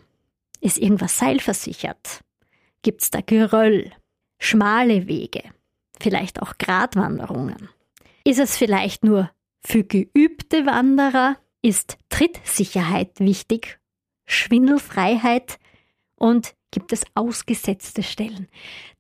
Ist 0.61 0.79
irgendwas 0.79 1.19
seilversichert? 1.19 2.21
Gibt 2.87 3.03
es 3.03 3.11
da 3.11 3.21
Geröll? 3.21 3.91
Schmale 4.39 5.09
Wege? 5.09 5.43
Vielleicht 5.99 6.41
auch 6.41 6.57
Gratwanderungen? 6.57 7.69
Ist 8.23 8.39
es 8.39 8.57
vielleicht 8.57 9.03
nur 9.03 9.29
für 9.61 9.83
geübte 9.83 10.67
Wanderer? 10.67 11.37
Ist 11.63 11.99
Trittsicherheit 12.11 13.19
wichtig? 13.19 13.81
Schwindelfreiheit? 14.25 15.59
Und 16.15 16.55
gibt 16.71 16.93
es 16.93 17.03
ausgesetzte 17.17 18.05
Stellen? 18.05 18.47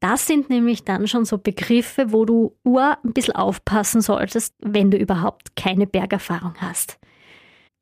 Das 0.01 0.27
sind 0.27 0.51
nämlich 0.51 0.83
dann 0.83 1.07
schon 1.07 1.25
so 1.25 1.39
Begriffe, 1.39 2.11
wo 2.11 2.25
du 2.25 2.57
ur 2.65 2.99
ein 3.05 3.13
bisschen 3.13 3.37
aufpassen 3.37 4.01
solltest, 4.01 4.57
wenn 4.59 4.91
du 4.91 4.97
überhaupt 4.97 5.55
keine 5.55 5.87
Bergerfahrung 5.87 6.57
hast. 6.59 6.99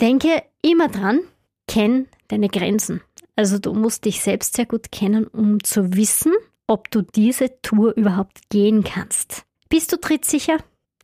Denke 0.02 0.42
immer 0.60 0.88
dran, 0.88 1.20
kenn 1.66 2.08
deine 2.28 2.50
Grenzen. 2.50 3.00
Also 3.36 3.58
du 3.58 3.74
musst 3.74 4.04
dich 4.04 4.20
selbst 4.20 4.54
sehr 4.54 4.66
gut 4.66 4.92
kennen, 4.92 5.26
um 5.26 5.62
zu 5.62 5.94
wissen, 5.94 6.32
ob 6.66 6.90
du 6.90 7.02
diese 7.02 7.60
Tour 7.62 7.96
überhaupt 7.96 8.48
gehen 8.48 8.84
kannst. 8.84 9.44
Bist 9.68 9.92
du 9.92 9.96
trittsicher? 9.96 10.58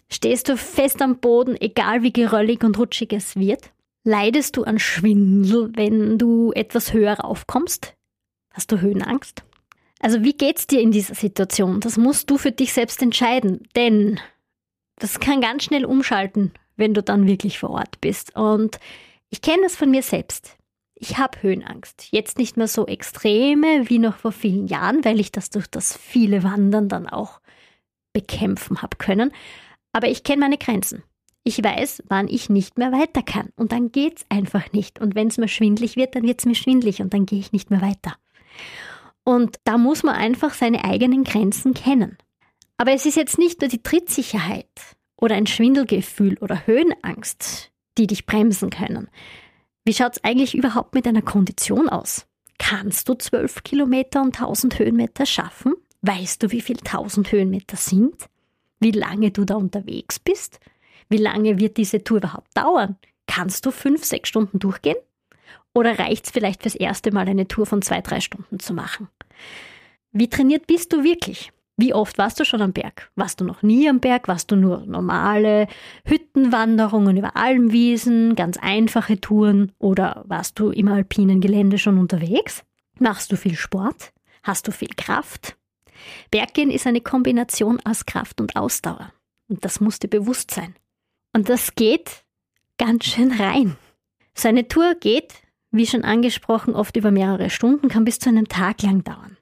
Stehst 0.09 0.49
du 0.49 0.57
fest 0.57 1.03
am 1.03 1.19
Boden, 1.19 1.57
egal 1.61 2.03
wie 2.03 2.13
geröllig 2.13 2.65
und 2.65 2.79
rutschig 2.79 3.13
es 3.13 3.37
wird? 3.37 3.73
Leidest 4.05 4.57
du 4.57 4.65
an 4.65 4.79
Schwindel, 4.79 5.71
wenn 5.75 6.19
du 6.19 6.53
etwas 6.53 6.93
höher 6.93 7.15
raufkommst? 7.15 7.95
Hast 8.53 8.73
du 8.73 8.81
Höhenangst? 8.81 9.45
Also 10.01 10.25
wie 10.25 10.33
geht's 10.33 10.67
dir 10.67 10.81
in 10.81 10.91
dieser 10.91 11.15
Situation? 11.15 11.81
Das 11.81 11.99
musst 11.99 12.31
du 12.31 12.39
für 12.39 12.53
dich 12.53 12.73
selbst 12.73 13.03
entscheiden, 13.03 13.69
denn 13.77 14.19
das 14.97 15.21
kann 15.21 15.41
ganz 15.41 15.65
schnell 15.65 15.85
umschalten, 15.85 16.53
wenn 16.77 16.95
du 16.95 17.03
dann 17.03 17.27
wirklich 17.27 17.59
vor 17.59 17.71
Ort 17.71 18.01
bist. 18.01 18.35
Und 18.35 18.81
ich 19.29 19.43
kenne 19.43 19.63
das 19.63 19.77
von 19.77 19.91
mir 19.91 20.03
selbst. 20.03 20.57
Ich 21.03 21.17
habe 21.17 21.43
Höhenangst. 21.43 22.09
Jetzt 22.11 22.37
nicht 22.37 22.59
mehr 22.59 22.69
so 22.69 22.87
extreme 22.87 23.89
wie 23.89 23.99
noch 23.99 24.17
vor 24.17 24.33
vielen 24.33 24.67
Jahren, 24.67 25.03
weil 25.03 25.19
ich 25.19 25.33
das 25.33 25.49
durch 25.49 25.67
das 25.67 25.97
viele 25.97 26.43
Wandern 26.45 26.91
dann 26.91 27.09
auch 27.09 27.41
bekämpfen 28.13 28.83
habe 28.83 28.99
können. 28.99 29.33
Aber 29.93 30.09
ich 30.09 30.25
kenne 30.25 30.41
meine 30.41 30.59
Grenzen. 30.59 31.03
Ich 31.43 31.65
weiß, 31.65 32.03
wann 32.09 32.29
ich 32.29 32.51
nicht 32.51 32.77
mehr 32.77 32.93
weiter 32.93 33.23
kann. 33.23 33.49
Und 33.57 33.73
dann 33.73 33.91
geht's 33.93 34.27
einfach 34.29 34.73
nicht. 34.73 35.01
Und 35.01 35.15
wenn 35.15 35.29
es 35.29 35.39
mir 35.39 35.49
schwindlig 35.49 35.97
wird, 35.97 36.15
dann 36.15 36.25
wird 36.25 36.41
es 36.41 36.45
mir 36.45 36.55
schwindlig 36.55 37.01
und 37.01 37.15
dann 37.15 37.25
gehe 37.25 37.39
ich 37.39 37.53
nicht 37.53 37.71
mehr 37.71 37.81
weiter. 37.81 38.17
Und 39.25 39.57
da 39.65 39.79
muss 39.79 40.03
man 40.03 40.17
einfach 40.17 40.53
seine 40.53 40.85
eigenen 40.85 41.25
Grenzen 41.25 41.73
kennen. 41.73 42.19
Aber 42.77 42.93
es 42.93 43.07
ist 43.07 43.17
jetzt 43.17 43.39
nicht 43.39 43.63
nur 43.63 43.71
die 43.71 43.83
Trittsicherheit 43.83 44.69
oder 45.17 45.35
ein 45.35 45.47
Schwindelgefühl 45.47 46.37
oder 46.43 46.67
Höhenangst, 46.67 47.71
die 47.97 48.07
dich 48.07 48.27
bremsen 48.27 48.69
können. 48.69 49.09
Wie 49.91 49.95
schaut 49.95 50.13
es 50.13 50.23
eigentlich 50.23 50.55
überhaupt 50.55 50.95
mit 50.95 51.05
deiner 51.05 51.21
Kondition 51.21 51.89
aus? 51.89 52.25
Kannst 52.59 53.09
du 53.09 53.15
12 53.15 53.65
Kilometer 53.65 54.23
und 54.23 54.41
1000 54.41 54.79
Höhenmeter 54.79 55.27
schaffen? 55.27 55.75
Weißt 56.03 56.41
du, 56.41 56.53
wie 56.53 56.61
viel 56.61 56.77
1000 56.77 57.33
Höhenmeter 57.33 57.77
sind? 57.77 58.29
Wie 58.79 58.93
lange 58.93 59.33
du 59.33 59.45
da 59.45 59.57
unterwegs 59.57 60.21
bist? 60.21 60.61
Wie 61.09 61.17
lange 61.17 61.59
wird 61.59 61.77
diese 61.77 62.05
Tour 62.05 62.19
überhaupt 62.19 62.57
dauern? 62.57 62.99
Kannst 63.27 63.67
du 63.67 63.73
fünf, 63.73 64.05
sechs 64.05 64.29
Stunden 64.29 64.61
durchgehen? 64.61 64.95
Oder 65.75 65.99
reicht 65.99 66.27
es 66.27 66.31
vielleicht 66.31 66.63
fürs 66.63 66.77
erste 66.77 67.11
Mal 67.11 67.27
eine 67.27 67.49
Tour 67.49 67.67
von 67.67 67.83
zwei, 67.83 68.01
drei 68.01 68.21
Stunden 68.21 68.61
zu 68.61 68.73
machen? 68.73 69.09
Wie 70.13 70.31
trainiert 70.31 70.69
bist 70.69 70.93
du 70.93 71.03
wirklich? 71.03 71.51
Wie 71.81 71.95
oft 71.95 72.19
warst 72.19 72.39
du 72.39 72.45
schon 72.45 72.61
am 72.61 72.75
Berg? 72.75 73.11
Warst 73.17 73.41
du 73.41 73.45
noch 73.45 73.63
nie 73.63 73.89
am 73.89 74.01
Berg? 74.01 74.29
Warst 74.29 74.51
du 74.51 74.57
nur 74.57 74.85
normale 74.85 75.67
Hüttenwanderungen 76.05 77.17
über 77.17 77.37
Almwiesen, 77.37 78.37
ganz 78.37 78.59
einfache 78.59 79.19
Touren? 79.19 79.73
Oder 79.79 80.23
warst 80.27 80.59
du 80.59 80.71
im 80.73 80.89
alpinen 80.89 81.41
Gelände 81.41 81.79
schon 81.79 81.97
unterwegs? 81.97 82.65
Machst 82.99 83.33
du 83.33 83.37
viel 83.37 83.55
Sport? 83.57 84.13
Hast 84.43 84.69
du 84.69 84.73
viel 84.73 84.91
Kraft? 84.95 85.57
Berggehen 86.31 86.71
ist 86.71 86.87
eine 86.87 87.01
Kombination 87.01 87.81
aus 87.83 88.05
Kraft 88.05 88.43
und 88.43 88.57
Ausdauer. 88.57 89.15
Und 89.49 89.65
das 89.65 89.81
muss 89.81 89.99
dir 89.99 90.09
bewusst 90.09 90.51
sein. 90.51 90.75
Und 91.33 91.49
das 91.49 91.75
geht 91.77 92.25
ganz 92.77 93.07
schön 93.07 93.33
rein. 93.33 93.79
So 94.35 94.49
eine 94.49 94.69
Tour 94.69 94.97
geht, 95.01 95.33
wie 95.71 95.87
schon 95.87 96.05
angesprochen, 96.05 96.75
oft 96.75 96.97
über 96.97 97.11
mehrere 97.11 97.49
Stunden, 97.49 97.89
kann 97.89 98.05
bis 98.05 98.19
zu 98.19 98.29
einem 98.29 98.49
Tag 98.49 98.83
lang 98.83 99.03
dauern. 99.03 99.39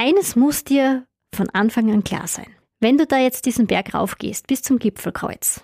Eines 0.00 0.36
muss 0.36 0.62
dir 0.62 1.08
von 1.34 1.50
Anfang 1.50 1.92
an 1.92 2.04
klar 2.04 2.28
sein. 2.28 2.46
Wenn 2.78 2.98
du 2.98 3.04
da 3.04 3.18
jetzt 3.18 3.46
diesen 3.46 3.66
Berg 3.66 3.94
raufgehst 3.94 4.46
bis 4.46 4.62
zum 4.62 4.78
Gipfelkreuz 4.78 5.60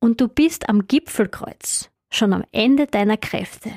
und 0.00 0.18
du 0.18 0.28
bist 0.28 0.70
am 0.70 0.88
Gipfelkreuz 0.88 1.90
schon 2.10 2.32
am 2.32 2.42
Ende 2.52 2.86
deiner 2.86 3.18
Kräfte 3.18 3.70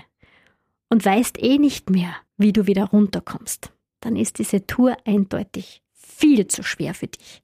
und 0.87 1.05
weißt 1.05 1.43
eh 1.43 1.57
nicht 1.57 1.89
mehr, 1.89 2.15
wie 2.37 2.53
du 2.53 2.65
wieder 2.65 2.85
runterkommst, 2.85 3.73
dann 3.99 4.15
ist 4.15 4.39
diese 4.39 4.65
Tour 4.65 4.95
eindeutig 5.03 5.81
viel 5.91 6.47
zu 6.47 6.63
schwer 6.63 6.93
für 6.93 7.07
dich. 7.07 7.43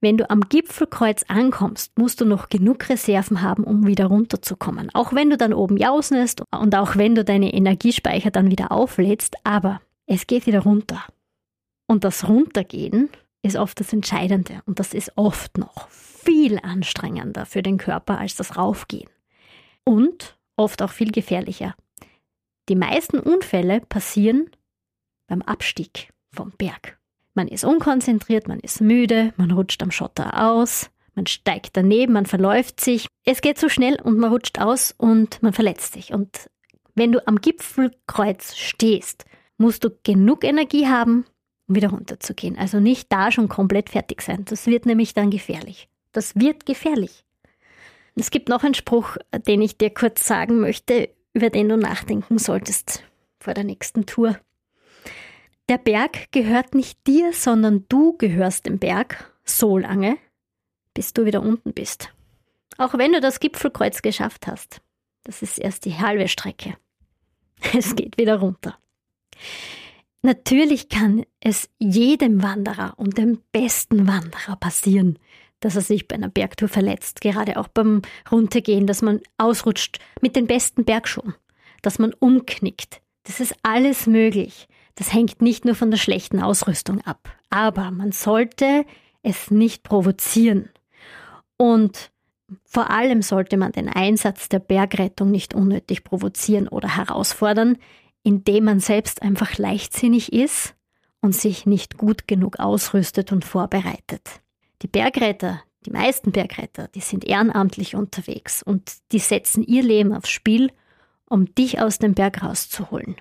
Wenn 0.00 0.16
du 0.16 0.30
am 0.30 0.42
Gipfelkreuz 0.42 1.24
ankommst, 1.26 1.98
musst 1.98 2.20
du 2.20 2.24
noch 2.24 2.50
genug 2.50 2.88
Reserven 2.88 3.42
haben, 3.42 3.64
um 3.64 3.84
wieder 3.84 4.06
runterzukommen. 4.06 4.94
Auch 4.94 5.12
wenn 5.12 5.28
du 5.28 5.36
dann 5.36 5.52
oben 5.52 5.76
jausnest 5.76 6.40
und 6.56 6.76
auch 6.76 6.94
wenn 6.94 7.16
du 7.16 7.24
deine 7.24 7.52
Energiespeicher 7.52 8.30
dann 8.30 8.52
wieder 8.52 8.70
auflädst, 8.70 9.34
aber 9.42 9.80
es 10.06 10.28
geht 10.28 10.46
wieder 10.46 10.60
runter. 10.60 11.04
Und 11.86 12.04
das 12.04 12.28
Runtergehen 12.28 13.10
ist 13.42 13.56
oft 13.56 13.78
das 13.78 13.92
Entscheidende 13.92 14.62
und 14.66 14.78
das 14.78 14.94
ist 14.94 15.12
oft 15.16 15.58
noch 15.58 15.88
viel 15.90 16.58
anstrengender 16.62 17.44
für 17.44 17.62
den 17.62 17.78
Körper 17.78 18.18
als 18.18 18.36
das 18.36 18.56
Raufgehen. 18.56 19.10
Und 19.84 20.38
oft 20.56 20.80
auch 20.82 20.90
viel 20.90 21.12
gefährlicher. 21.12 21.74
Die 22.68 22.76
meisten 22.76 23.18
Unfälle 23.18 23.80
passieren 23.80 24.50
beim 25.26 25.42
Abstieg 25.42 26.10
vom 26.32 26.52
Berg. 26.52 26.98
Man 27.34 27.48
ist 27.48 27.64
unkonzentriert, 27.64 28.48
man 28.48 28.60
ist 28.60 28.80
müde, 28.80 29.34
man 29.36 29.50
rutscht 29.50 29.82
am 29.82 29.90
Schotter 29.90 30.48
aus, 30.48 30.90
man 31.14 31.26
steigt 31.26 31.76
daneben, 31.76 32.12
man 32.12 32.26
verläuft 32.26 32.80
sich. 32.80 33.06
Es 33.24 33.40
geht 33.40 33.58
so 33.58 33.68
schnell 33.68 34.00
und 34.00 34.18
man 34.18 34.32
rutscht 34.32 34.58
aus 34.58 34.94
und 34.96 35.42
man 35.42 35.52
verletzt 35.52 35.92
sich. 35.92 36.12
Und 36.12 36.48
wenn 36.94 37.12
du 37.12 37.26
am 37.26 37.40
Gipfelkreuz 37.40 38.56
stehst, 38.56 39.24
musst 39.58 39.84
du 39.84 39.90
genug 40.02 40.44
Energie 40.44 40.86
haben, 40.86 41.24
um 41.66 41.74
wieder 41.74 41.90
runterzugehen. 41.90 42.58
Also 42.58 42.80
nicht 42.80 43.10
da 43.10 43.30
schon 43.30 43.48
komplett 43.48 43.90
fertig 43.90 44.22
sein. 44.22 44.44
Das 44.44 44.66
wird 44.66 44.86
nämlich 44.86 45.14
dann 45.14 45.30
gefährlich. 45.30 45.88
Das 46.12 46.36
wird 46.36 46.66
gefährlich. 46.66 47.24
Es 48.16 48.30
gibt 48.30 48.48
noch 48.48 48.62
einen 48.62 48.74
Spruch, 48.74 49.16
den 49.46 49.60
ich 49.62 49.76
dir 49.76 49.90
kurz 49.90 50.26
sagen 50.26 50.60
möchte, 50.60 51.10
über 51.32 51.50
den 51.50 51.68
du 51.68 51.76
nachdenken 51.76 52.38
solltest 52.38 53.02
vor 53.40 53.54
der 53.54 53.64
nächsten 53.64 54.06
Tour. 54.06 54.38
Der 55.68 55.78
Berg 55.78 56.30
gehört 56.30 56.74
nicht 56.74 57.06
dir, 57.06 57.32
sondern 57.32 57.86
du 57.88 58.16
gehörst 58.16 58.66
dem 58.66 58.78
Berg 58.78 59.32
so 59.44 59.78
lange, 59.78 60.16
bis 60.92 61.12
du 61.12 61.24
wieder 61.24 61.42
unten 61.42 61.72
bist. 61.72 62.12
Auch 62.78 62.96
wenn 62.98 63.12
du 63.12 63.20
das 63.20 63.40
Gipfelkreuz 63.40 64.02
geschafft 64.02 64.46
hast. 64.46 64.80
Das 65.24 65.42
ist 65.42 65.58
erst 65.58 65.84
die 65.84 65.98
halbe 65.98 66.28
Strecke. 66.28 66.76
Es 67.76 67.96
geht 67.96 68.18
wieder 68.18 68.40
runter. 68.40 68.78
Natürlich 70.24 70.88
kann 70.88 71.26
es 71.40 71.68
jedem 71.78 72.42
Wanderer 72.42 72.94
und 72.96 73.18
dem 73.18 73.42
besten 73.52 74.08
Wanderer 74.08 74.56
passieren, 74.56 75.18
dass 75.60 75.76
er 75.76 75.82
sich 75.82 76.08
bei 76.08 76.14
einer 76.14 76.30
Bergtour 76.30 76.70
verletzt, 76.70 77.20
gerade 77.20 77.58
auch 77.58 77.68
beim 77.68 78.00
Runtergehen, 78.32 78.86
dass 78.86 79.02
man 79.02 79.20
ausrutscht 79.36 79.98
mit 80.22 80.34
den 80.34 80.46
besten 80.46 80.86
Bergschuhen, 80.86 81.34
dass 81.82 81.98
man 81.98 82.14
umknickt. 82.14 83.02
Das 83.24 83.38
ist 83.38 83.54
alles 83.62 84.06
möglich. 84.06 84.66
Das 84.94 85.12
hängt 85.12 85.42
nicht 85.42 85.66
nur 85.66 85.74
von 85.74 85.90
der 85.90 85.98
schlechten 85.98 86.40
Ausrüstung 86.40 87.02
ab, 87.02 87.28
aber 87.50 87.90
man 87.90 88.10
sollte 88.10 88.86
es 89.22 89.50
nicht 89.50 89.82
provozieren. 89.82 90.70
Und 91.58 92.10
vor 92.64 92.88
allem 92.88 93.20
sollte 93.20 93.58
man 93.58 93.72
den 93.72 93.90
Einsatz 93.90 94.48
der 94.48 94.58
Bergrettung 94.58 95.30
nicht 95.30 95.52
unnötig 95.52 96.02
provozieren 96.02 96.66
oder 96.66 96.96
herausfordern, 96.96 97.76
indem 98.24 98.64
man 98.64 98.80
selbst 98.80 99.22
einfach 99.22 99.58
leichtsinnig 99.58 100.32
ist 100.32 100.74
und 101.20 101.34
sich 101.34 101.66
nicht 101.66 101.96
gut 101.96 102.26
genug 102.26 102.58
ausrüstet 102.58 103.30
und 103.30 103.44
vorbereitet. 103.44 104.40
Die 104.82 104.88
Bergretter, 104.88 105.62
die 105.86 105.90
meisten 105.90 106.32
Bergretter, 106.32 106.88
die 106.88 107.00
sind 107.00 107.24
ehrenamtlich 107.24 107.94
unterwegs 107.94 108.62
und 108.62 108.92
die 109.12 109.18
setzen 109.18 109.62
ihr 109.62 109.82
Leben 109.82 110.12
aufs 110.12 110.30
Spiel, 110.30 110.72
um 111.26 111.54
dich 111.54 111.80
aus 111.80 111.98
dem 111.98 112.14
Berg 112.14 112.42
rauszuholen. 112.42 113.16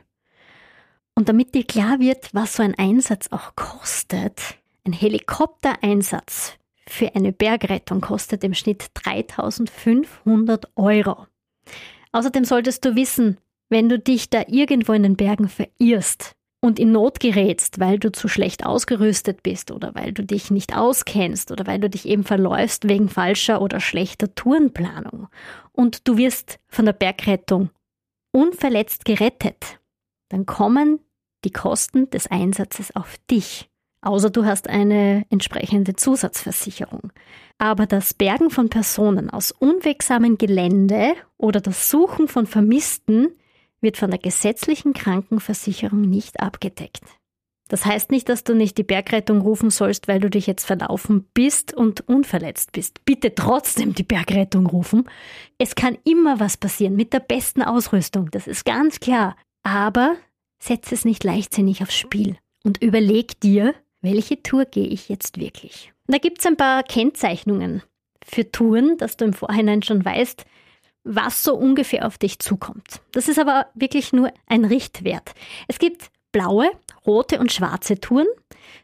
Und 1.15 1.29
damit 1.29 1.53
dir 1.53 1.65
klar 1.65 1.99
wird, 1.99 2.33
was 2.33 2.55
so 2.55 2.63
ein 2.63 2.75
Einsatz 2.75 3.27
auch 3.31 3.55
kostet, 3.55 4.41
ein 4.85 4.93
Helikoptereinsatz 4.93 6.53
für 6.87 7.15
eine 7.15 7.31
Bergrettung 7.31 8.01
kostet 8.01 8.43
im 8.43 8.53
Schnitt 8.53 8.87
3500 8.95 10.71
Euro. 10.75 11.27
Außerdem 12.11 12.45
solltest 12.45 12.83
du 12.85 12.95
wissen, 12.95 13.37
wenn 13.69 13.89
du 13.89 13.99
dich 13.99 14.29
da 14.29 14.43
irgendwo 14.47 14.93
in 14.93 15.03
den 15.03 15.15
Bergen 15.15 15.49
verirrst 15.49 16.35
und 16.61 16.79
in 16.79 16.91
Not 16.91 17.19
gerätst, 17.19 17.79
weil 17.79 17.99
du 17.99 18.11
zu 18.11 18.27
schlecht 18.27 18.65
ausgerüstet 18.65 19.43
bist 19.43 19.71
oder 19.71 19.93
weil 19.95 20.13
du 20.13 20.23
dich 20.23 20.49
nicht 20.49 20.77
auskennst 20.77 21.51
oder 21.51 21.67
weil 21.67 21.79
du 21.79 21.89
dich 21.89 22.07
eben 22.07 22.23
verläufst 22.23 22.87
wegen 22.87 23.09
falscher 23.09 23.61
oder 23.61 23.79
schlechter 23.79 24.33
Tourenplanung 24.33 25.27
und 25.73 26.07
du 26.07 26.17
wirst 26.17 26.59
von 26.69 26.85
der 26.85 26.93
Bergrettung 26.93 27.69
unverletzt 28.31 29.05
gerettet, 29.05 29.79
dann 30.29 30.45
kommen 30.45 30.99
die 31.43 31.51
Kosten 31.51 32.09
des 32.09 32.27
Einsatzes 32.27 32.95
auf 32.95 33.17
dich. 33.29 33.69
Außer 34.01 34.29
du 34.29 34.45
hast 34.45 34.69
eine 34.69 35.25
entsprechende 35.29 35.95
Zusatzversicherung. 35.95 37.11
Aber 37.57 37.85
das 37.85 38.13
Bergen 38.13 38.49
von 38.49 38.69
Personen 38.69 39.29
aus 39.29 39.51
unwegsamem 39.51 40.37
Gelände 40.37 41.13
oder 41.37 41.61
das 41.61 41.89
Suchen 41.89 42.27
von 42.27 42.45
Vermissten 42.45 43.29
wird 43.83 43.97
von 43.97 44.09
der 44.09 44.19
gesetzlichen 44.19 44.93
Krankenversicherung 44.93 46.01
nicht 46.01 46.39
abgedeckt. 46.39 47.03
Das 47.69 47.85
heißt 47.85 48.11
nicht, 48.11 48.29
dass 48.29 48.43
du 48.43 48.53
nicht 48.53 48.77
die 48.77 48.83
Bergrettung 48.83 49.41
rufen 49.41 49.69
sollst, 49.69 50.07
weil 50.07 50.19
du 50.19 50.29
dich 50.29 50.47
jetzt 50.47 50.65
verlaufen 50.65 51.27
bist 51.33 51.73
und 51.73 52.07
unverletzt 52.07 52.71
bist. 52.71 53.03
Bitte 53.05 53.33
trotzdem 53.35 53.95
die 53.95 54.03
Bergrettung 54.03 54.67
rufen. 54.67 55.09
Es 55.57 55.75
kann 55.75 55.97
immer 56.03 56.39
was 56.39 56.57
passieren 56.57 56.95
mit 56.95 57.13
der 57.13 57.19
besten 57.19 57.61
Ausrüstung, 57.61 58.29
das 58.31 58.47
ist 58.47 58.65
ganz 58.65 58.99
klar. 58.99 59.35
Aber 59.63 60.15
setz 60.59 60.91
es 60.91 61.05
nicht 61.05 61.23
leichtsinnig 61.23 61.81
aufs 61.81 61.97
Spiel 61.97 62.37
und 62.63 62.81
überleg 62.81 63.39
dir, 63.39 63.73
welche 64.01 64.43
Tour 64.43 64.65
gehe 64.65 64.87
ich 64.87 65.09
jetzt 65.09 65.39
wirklich. 65.39 65.93
Da 66.07 66.17
gibt 66.17 66.39
es 66.39 66.45
ein 66.45 66.57
paar 66.57 66.83
Kennzeichnungen 66.83 67.81
für 68.23 68.51
Touren, 68.51 68.97
dass 68.97 69.17
du 69.17 69.25
im 69.25 69.33
Vorhinein 69.33 69.81
schon 69.81 70.03
weißt, 70.03 70.45
was 71.03 71.43
so 71.43 71.55
ungefähr 71.55 72.05
auf 72.07 72.17
dich 72.17 72.39
zukommt. 72.39 73.01
Das 73.11 73.27
ist 73.27 73.39
aber 73.39 73.67
wirklich 73.73 74.13
nur 74.13 74.31
ein 74.47 74.65
Richtwert. 74.65 75.33
Es 75.67 75.79
gibt 75.79 76.09
blaue, 76.31 76.71
rote 77.05 77.39
und 77.39 77.51
schwarze 77.51 77.99
Touren, 77.99 78.27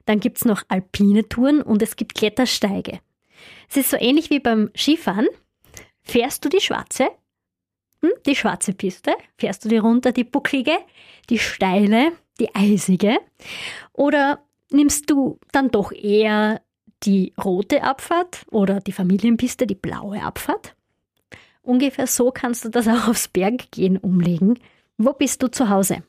dann 0.05 0.19
gibt 0.19 0.37
es 0.37 0.45
noch 0.45 0.63
alpine 0.67 1.27
Touren 1.27 1.61
und 1.61 1.81
es 1.81 1.95
gibt 1.95 2.15
Klettersteige. 2.15 2.99
Es 3.69 3.77
ist 3.77 3.89
so 3.91 3.97
ähnlich 3.97 4.29
wie 4.29 4.39
beim 4.39 4.71
Skifahren. 4.75 5.27
Fährst 6.01 6.43
du 6.43 6.49
die 6.49 6.61
schwarze, 6.61 7.09
hm, 8.01 8.11
die 8.25 8.35
schwarze 8.35 8.73
Piste, 8.73 9.13
fährst 9.37 9.65
du 9.65 9.69
die 9.69 9.77
runter, 9.77 10.11
die 10.11 10.23
bucklige, 10.23 10.77
die 11.29 11.39
steile, 11.39 12.11
die 12.39 12.53
eisige, 12.55 13.19
oder 13.93 14.43
nimmst 14.71 15.09
du 15.09 15.39
dann 15.51 15.69
doch 15.69 15.91
eher 15.91 16.61
die 17.03 17.33
rote 17.41 17.83
Abfahrt 17.83 18.45
oder 18.51 18.79
die 18.79 18.91
Familienpiste, 18.91 19.67
die 19.67 19.75
blaue 19.75 20.21
Abfahrt? 20.21 20.75
Ungefähr 21.69 22.07
so 22.07 22.31
kannst 22.31 22.65
du 22.65 22.69
das 22.69 22.87
auch 22.87 23.09
aufs 23.09 23.27
Berggehen 23.27 23.97
umlegen. 23.97 24.57
Wo 24.97 25.13
bist 25.13 25.43
du 25.43 25.51
zu 25.51 25.69
Hause? 25.69 26.01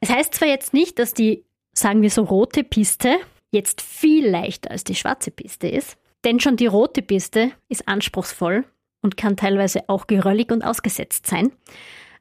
Es 0.00 0.08
heißt 0.08 0.32
zwar 0.32 0.48
jetzt 0.48 0.72
nicht, 0.72 0.98
dass 0.98 1.12
die, 1.12 1.44
sagen 1.74 2.00
wir 2.00 2.08
so, 2.08 2.22
rote 2.22 2.64
Piste 2.64 3.18
jetzt 3.50 3.82
viel 3.82 4.26
leichter 4.26 4.70
als 4.70 4.84
die 4.84 4.94
schwarze 4.94 5.30
Piste 5.30 5.68
ist, 5.68 5.98
denn 6.24 6.40
schon 6.40 6.56
die 6.56 6.64
rote 6.64 7.02
Piste 7.02 7.52
ist 7.68 7.88
anspruchsvoll 7.88 8.64
und 9.02 9.18
kann 9.18 9.36
teilweise 9.36 9.86
auch 9.86 10.06
geröllig 10.06 10.50
und 10.50 10.62
ausgesetzt 10.62 11.26
sein. 11.26 11.52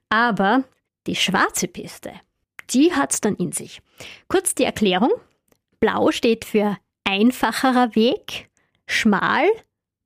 Aber 0.09 0.65
die 1.07 1.15
schwarze 1.15 1.69
Piste, 1.69 2.11
die 2.71 2.91
hat 2.91 3.13
es 3.13 3.21
dann 3.21 3.37
in 3.37 3.53
sich. 3.53 3.81
Kurz 4.27 4.53
die 4.53 4.65
Erklärung. 4.65 5.11
Blau 5.79 6.11
steht 6.11 6.43
für 6.43 6.75
einfacherer 7.05 7.95
Weg, 7.95 8.49
schmal 8.85 9.47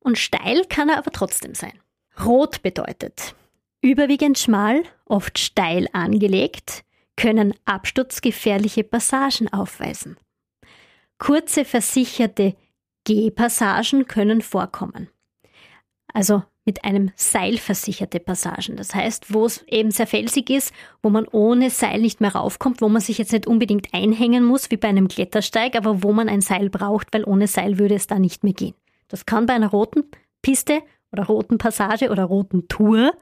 und 0.02 0.20
steil 0.20 0.66
kann 0.70 0.88
er 0.88 1.00
aber 1.00 1.10
trotzdem 1.10 1.56
sein. 1.56 1.82
Rot 2.20 2.62
bedeutet 2.62 3.36
überwiegend 3.82 4.38
schmal, 4.38 4.84
oft 5.06 5.40
steil 5.40 5.88
angelegt, 5.92 6.84
können 7.18 7.54
absturzgefährliche 7.66 8.84
Passagen 8.84 9.52
aufweisen. 9.52 10.18
Kurze 11.18 11.66
versicherte 11.66 12.56
Gehpassagen 13.06 14.08
können 14.08 14.42
vorkommen. 14.42 15.10
Also 16.14 16.44
mit 16.66 16.84
einem 16.84 17.12
Seil 17.16 17.58
versicherte 17.58 18.20
Passagen. 18.20 18.76
Das 18.76 18.94
heißt, 18.94 19.34
wo 19.34 19.46
es 19.46 19.64
eben 19.68 19.90
sehr 19.90 20.06
felsig 20.06 20.52
ist, 20.52 20.74
wo 21.02 21.10
man 21.10 21.28
ohne 21.28 21.72
Seil 21.72 22.02
nicht 22.02 22.22
mehr 22.22 22.36
raufkommt, 22.36 22.82
wo 22.82 22.90
man 22.90 23.02
sich 23.02 23.18
jetzt 23.18 23.32
nicht 23.32 23.48
unbedingt 23.48 23.94
einhängen 23.94 24.44
muss, 24.44 24.70
wie 24.70 24.78
bei 24.78 24.88
einem 24.88 25.08
Klettersteig, 25.08 25.76
aber 25.76 26.04
wo 26.04 26.14
man 26.14 26.30
ein 26.30 26.42
Seil 26.42 26.70
braucht, 26.70 27.08
weil 27.14 27.24
ohne 27.24 27.48
Seil 27.48 27.80
würde 27.80 27.96
es 27.96 28.06
da 28.06 28.20
nicht 28.20 28.44
mehr 28.44 28.54
gehen. 28.54 28.76
Das 29.08 29.26
kann 29.26 29.48
bei 29.48 29.54
einer 29.54 29.70
roten 29.70 30.04
Piste 30.44 30.82
oder 31.12 31.26
roten 31.26 31.58
Passage 31.58 32.10
oder 32.10 32.24
roten 32.24 32.68
Tour 32.68 33.14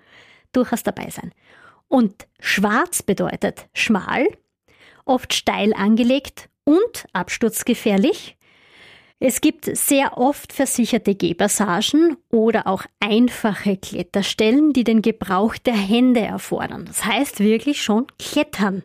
durchaus 0.51 0.83
dabei 0.83 1.09
sein. 1.09 1.31
Und 1.87 2.27
schwarz 2.39 3.01
bedeutet 3.03 3.67
schmal, 3.73 4.27
oft 5.05 5.33
steil 5.33 5.73
angelegt 5.73 6.49
und 6.63 7.05
absturzgefährlich 7.13 8.37
es 9.21 9.41
gibt 9.41 9.65
sehr 9.65 10.17
oft 10.17 10.53
versicherte 10.53 11.13
Gehpassagen 11.13 12.15
oder 12.29 12.67
auch 12.67 12.85
einfache 13.01 13.75
Kletterstellen, 13.75 14.71
die 14.71 14.85
den 14.85 15.01
Gebrauch 15.01 15.57
der 15.57 15.75
Hände 15.75 16.21
erfordern. 16.21 16.85
Das 16.85 17.03
heißt 17.03 17.41
wirklich 17.41 17.81
schon 17.81 18.07
klettern. 18.17 18.83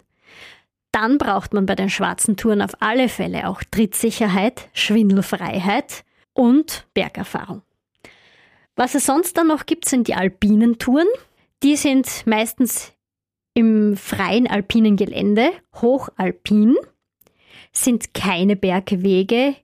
Dann 0.91 1.19
braucht 1.19 1.55
man 1.55 1.67
bei 1.67 1.77
den 1.77 1.89
schwarzen 1.89 2.37
Touren 2.37 2.63
auf 2.63 2.73
alle 2.81 3.09
Fälle 3.09 3.49
auch 3.49 3.63
Trittsicherheit, 3.71 4.69
Schwindelfreiheit 4.73 6.05
und 6.33 6.87
Bergerfahrung. 6.95 7.63
Was 8.77 8.95
es 8.95 9.07
sonst 9.07 9.37
dann 9.37 9.49
noch 9.49 9.67
gibt, 9.67 9.89
sind 9.89 10.09
die 10.09 10.15
alpinen 10.15 10.79
Touren. 10.79 11.07
Die 11.63 11.77
sind 11.77 12.27
meistens 12.27 12.93
im 13.55 13.97
freien 13.97 14.49
alpinen 14.49 14.97
Gelände, 14.97 15.51
hochalpin, 15.81 16.77
sind 17.73 18.15
keine 18.15 18.57
Bergwege 18.57 19.57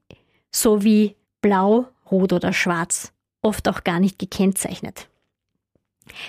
sowie 0.53 1.16
blau, 1.40 1.88
rot 2.11 2.33
oder 2.33 2.53
schwarz, 2.53 3.12
oft 3.42 3.68
auch 3.68 3.85
gar 3.85 4.01
nicht 4.01 4.18
gekennzeichnet. 4.18 5.09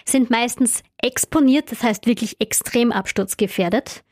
Sind 0.05 0.29
meistens 0.29 0.83
exponiert, 0.97 1.71
das 1.71 1.83
heißt 1.83 2.05
wirklich 2.05 2.39
extrem 2.39 2.91
absturzgefährdet, 2.91 4.03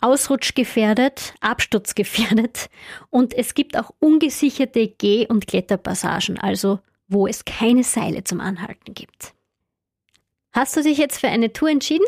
ausrutschgefährdet, 0.00 1.34
absturzgefährdet 1.40 2.68
und 3.10 3.34
es 3.34 3.54
gibt 3.54 3.78
auch 3.78 3.90
ungesicherte 4.00 4.88
Geh- 4.88 5.26
und 5.26 5.46
Kletterpassagen, 5.46 6.38
also 6.38 6.80
wo 7.08 7.26
es 7.26 7.44
keine 7.44 7.82
Seile 7.82 8.24
zum 8.24 8.40
Anhalten 8.40 8.94
gibt. 8.94 9.34
Hast 10.52 10.76
du 10.76 10.82
dich 10.82 10.98
jetzt 10.98 11.20
für 11.20 11.28
eine 11.28 11.52
Tour 11.52 11.70
entschieden? 11.70 12.06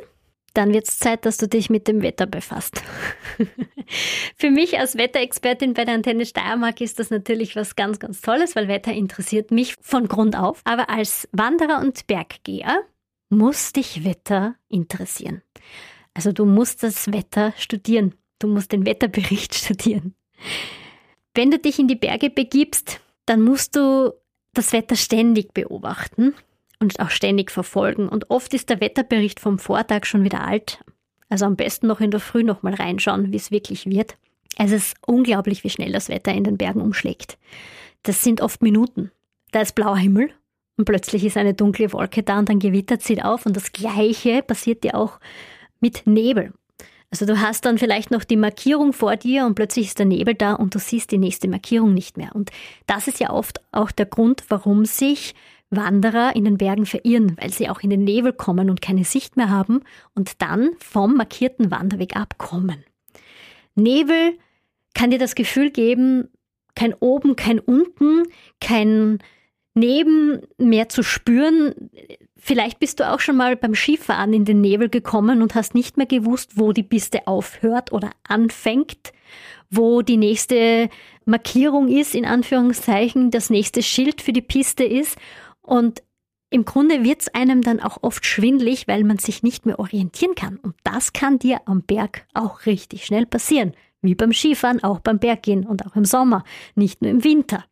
dann 0.55 0.73
wird 0.73 0.89
es 0.89 0.99
Zeit, 0.99 1.27
dass 1.27 1.37
du 1.37 1.49
dich 1.49 1.71
mit 1.71 1.87
dem 1.89 2.03
Wetter 2.03 2.27
befasst. 2.27 2.83
Für 4.37 4.51
mich 4.51 4.79
als 4.79 4.97
Wetterexpertin 4.97 5.75
bei 5.75 5.85
der 5.85 5.95
Antenne 5.95 6.27
Steiermark 6.27 6.81
ist 6.81 6.99
das 6.99 7.11
natürlich 7.11 7.57
was 7.57 7.77
ganz, 7.77 7.99
ganz 7.99 8.21
Tolles, 8.21 8.57
weil 8.57 8.69
Wetter 8.69 8.93
interessiert 8.93 9.51
mich 9.51 9.77
von 9.81 10.09
Grund 10.09 10.37
auf. 10.37 10.61
Aber 10.65 10.91
als 10.91 11.29
Wanderer 11.33 11.81
und 11.81 12.07
Berggeher 12.07 12.83
muss 13.29 13.73
dich 13.73 14.05
Wetter 14.05 14.57
interessieren. 14.69 15.43
Also 16.15 16.33
du 16.33 16.45
musst 16.45 16.83
das 16.83 17.13
Wetter 17.13 17.53
studieren. 17.57 18.15
Du 18.39 18.49
musst 18.49 18.73
den 18.73 18.87
Wetterbericht 18.87 19.55
studieren. 19.55 20.15
Wenn 21.35 21.51
du 21.51 21.59
dich 21.59 21.79
in 21.79 21.87
die 21.87 21.97
Berge 21.97 22.31
begibst, 22.31 23.01
dann 23.27 23.43
musst 23.43 23.77
du 23.77 24.13
das 24.55 24.73
Wetter 24.73 24.97
ständig 24.97 25.55
beobachten 25.55 26.35
und 26.79 26.99
auch 27.01 27.11
ständig 27.11 27.51
verfolgen. 27.51 28.09
Und 28.09 28.31
oft 28.31 28.53
ist 28.55 28.71
der 28.71 28.81
Wetterbericht 28.81 29.41
vom 29.41 29.59
Vortag 29.59 30.07
schon 30.07 30.25
wieder 30.25 30.47
alt. 30.47 30.83
Also 31.29 31.45
am 31.45 31.57
besten 31.57 31.87
noch 31.87 32.01
in 32.01 32.11
der 32.11 32.21
Früh 32.21 32.43
nochmal 32.43 32.75
reinschauen, 32.75 33.33
wie 33.33 33.37
es 33.37 33.51
wirklich 33.51 33.87
wird. 33.87 34.17
Es 34.59 34.73
ist 34.73 34.97
unglaublich, 35.07 35.65
wie 35.65 35.71
schnell 35.71 35.93
das 35.93 36.09
Wetter 36.09 36.33
in 36.33 36.45
den 36.45 36.59
Bergen 36.59 36.81
umschlägt. 36.81 37.39
Das 38.03 38.23
sind 38.23 38.41
oft 38.41 38.63
Minuten. 38.63 39.11
Da 39.53 39.61
ist 39.61 39.75
blauer 39.75 39.97
Himmel 39.97 40.31
und 40.77 40.85
plötzlich 40.85 41.25
ist 41.25 41.37
eine 41.37 41.55
dunkle 41.55 41.93
Wolke 41.93 42.23
da 42.23 42.39
und 42.39 42.49
dann 42.49 42.59
gewittert 42.59 43.03
sie 43.03 43.23
auf 43.23 43.47
und 43.47 43.57
das 43.57 43.73
Gleiche 43.73 44.43
passiert 44.43 44.83
dir 44.83 44.95
auch 44.95 45.21
mit 45.81 46.07
Nebel. 46.07 46.53
Also 47.11 47.27
du 47.27 47.41
hast 47.41 47.65
dann 47.65 47.79
vielleicht 47.79 48.13
noch 48.13 48.23
die 48.23 48.37
Markierung 48.37 48.93
vor 48.93 49.17
dir 49.17 49.45
und 49.45 49.57
plötzlich 49.57 49.89
ist 49.89 49.99
der 49.99 50.07
Nebel 50.07 50.35
da 50.35 50.55
und 50.55 50.75
du 50.75 50.79
siehst 50.79 51.11
die 51.11 51.19
nächste 51.19 51.49
Markierung 51.49 51.93
nicht 51.93 52.17
mehr. 52.17 52.35
Und 52.35 52.51
das 52.87 53.09
ist 53.09 53.19
ja 53.19 53.31
oft 53.31 53.61
auch 53.73 53.91
der 53.91 54.07
Grund, 54.07 54.45
warum 54.49 54.85
sich 54.85 55.35
Wanderer 55.71 56.35
in 56.35 56.45
den 56.45 56.59
Bergen 56.59 56.87
verirren, 56.87 57.37
weil 57.41 57.53
sie 57.53 57.69
auch 57.69 57.81
in 57.81 57.91
den 57.91 58.05
Nebel 58.05 58.33
kommen 58.33 58.71
und 58.71 58.83
keine 58.83 59.05
Sicht 59.05 59.37
mehr 59.37 59.51
haben 59.51 59.83
und 60.15 60.43
dann 60.43 60.71
vom 60.79 61.15
markierten 61.15 61.71
Wanderweg 61.71 62.17
abkommen. 62.17 62.85
Nebel 63.75 64.37
kann 64.95 65.11
dir 65.11 65.19
das 65.19 65.35
Gefühl 65.35 65.71
geben, 65.71 66.29
kein 66.75 66.95
oben, 66.95 67.37
kein 67.37 67.59
unten, 67.61 68.25
kein 68.61 69.19
neben 69.75 70.43
mehr 70.59 70.89
zu 70.89 71.03
spüren. 71.03 71.91
Vielleicht 72.37 72.81
bist 72.81 73.01
du 73.01 73.11
auch 73.11 73.21
schon 73.21 73.37
mal 73.37 73.57
beim 73.57 73.75
Skifahren 73.75 74.33
in 74.33 74.45
den 74.45 74.61
Nebel 74.61 74.89
gekommen 74.89 75.43
und 75.43 75.55
hast 75.55 75.75
nicht 75.75 75.97
mehr 75.97 76.07
gewusst, 76.07 76.53
wo 76.57 76.73
die 76.73 76.83
Piste 76.83 77.27
aufhört 77.27 77.93
oder 77.93 78.11
anfängt, 78.27 79.13
wo 79.71 80.03
die 80.03 80.17
nächste 80.17 80.89
Markierung 81.25 81.89
ist, 81.89 82.15
in 82.15 82.25
Anführungszeichen, 82.25 83.31
das 83.31 83.51
nächste 83.51 83.83
Schild 83.83 84.23
für 84.23 84.33
die 84.33 84.43
Piste 84.43 84.85
ist 84.85 85.17
und 85.63 86.03
im 86.53 86.65
Grunde 86.65 87.05
wird 87.05 87.23
es 87.23 87.29
einem 87.35 87.63
dann 87.63 87.79
auch 87.79 87.99
oft 88.03 88.27
schwindlig, 88.27 88.89
weil 88.89 89.05
man 89.05 89.19
sich 89.19 89.45
nicht 89.45 89.67
mehr 89.67 89.79
orientieren 89.79 90.35
kann. 90.35 90.57
Und 90.57 90.75
das 90.83 91.13
kann 91.13 91.39
dir 91.39 91.61
am 91.67 91.83
Berg 91.83 92.27
auch 92.35 92.67
richtig 92.67 93.07
schnell 93.07 93.25
passieren. 93.25 93.73
Wie 94.03 94.17
beim 94.17 94.33
Skifahren, 94.33 94.83
auch 94.83 94.99
beim 94.99 95.21
Berggehen 95.21 95.65
und 95.65 95.87
auch 95.87 95.95
im 95.95 96.05
Sommer, 96.05 96.43
nicht 96.75 97.03
nur 97.03 97.11
im 97.13 97.23
Winter. 97.23 97.65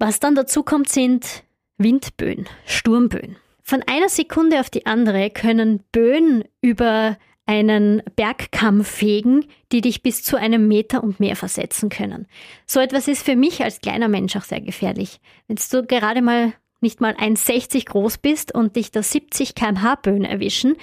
Was 0.00 0.18
dann 0.18 0.34
dazu 0.34 0.62
kommt, 0.62 0.88
sind 0.88 1.44
Windböen, 1.76 2.48
Sturmböen. 2.64 3.36
Von 3.62 3.82
einer 3.86 4.08
Sekunde 4.08 4.58
auf 4.60 4.70
die 4.70 4.86
andere 4.86 5.28
können 5.28 5.84
Böen 5.92 6.44
über 6.62 7.18
einen 7.44 8.02
Bergkamm 8.16 8.82
fegen, 8.82 9.44
die 9.72 9.82
dich 9.82 10.02
bis 10.02 10.22
zu 10.22 10.38
einem 10.38 10.68
Meter 10.68 11.04
und 11.04 11.20
mehr 11.20 11.36
versetzen 11.36 11.90
können. 11.90 12.26
So 12.66 12.80
etwas 12.80 13.08
ist 13.08 13.26
für 13.26 13.36
mich 13.36 13.62
als 13.62 13.82
kleiner 13.82 14.08
Mensch 14.08 14.36
auch 14.36 14.44
sehr 14.44 14.62
gefährlich. 14.62 15.20
Wenn 15.48 15.58
du 15.70 15.86
gerade 15.86 16.22
mal 16.22 16.54
nicht 16.80 17.02
mal 17.02 17.12
1,60 17.12 17.84
groß 17.84 18.18
bist 18.18 18.54
und 18.54 18.76
dich 18.76 18.92
da 18.92 19.02
70 19.02 19.54
kmh 19.54 19.96
Böen 19.96 20.24
erwischen, 20.24 20.76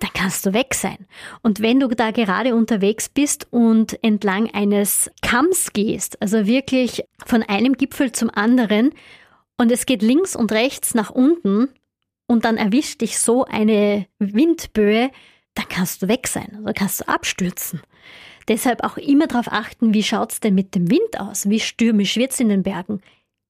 dann 0.00 0.10
kannst 0.12 0.44
du 0.44 0.52
weg 0.52 0.74
sein. 0.74 1.06
Und 1.42 1.60
wenn 1.60 1.80
du 1.80 1.88
da 1.88 2.10
gerade 2.10 2.54
unterwegs 2.54 3.08
bist 3.08 3.46
und 3.50 4.02
entlang 4.04 4.52
eines 4.52 5.10
Kamms 5.22 5.72
gehst, 5.72 6.20
also 6.20 6.46
wirklich 6.46 7.04
von 7.24 7.42
einem 7.42 7.74
Gipfel 7.74 8.12
zum 8.12 8.30
anderen, 8.30 8.92
und 9.58 9.72
es 9.72 9.86
geht 9.86 10.02
links 10.02 10.36
und 10.36 10.52
rechts 10.52 10.94
nach 10.94 11.10
unten, 11.10 11.68
und 12.26 12.44
dann 12.44 12.56
erwischt 12.56 13.00
dich 13.00 13.18
so 13.18 13.44
eine 13.44 14.06
Windböe, 14.18 15.10
dann 15.54 15.68
kannst 15.68 16.02
du 16.02 16.08
weg 16.08 16.26
sein, 16.26 16.56
also 16.56 16.72
kannst 16.74 17.00
du 17.00 17.08
abstürzen. 17.08 17.80
Deshalb 18.48 18.84
auch 18.84 18.96
immer 18.96 19.26
darauf 19.26 19.50
achten, 19.50 19.94
wie 19.94 20.02
schaut 20.02 20.32
es 20.32 20.40
denn 20.40 20.54
mit 20.54 20.74
dem 20.74 20.90
Wind 20.90 21.18
aus? 21.18 21.48
Wie 21.48 21.60
stürmisch 21.60 22.16
wird 22.16 22.32
es 22.32 22.40
in 22.40 22.48
den 22.48 22.62
Bergen? 22.62 23.00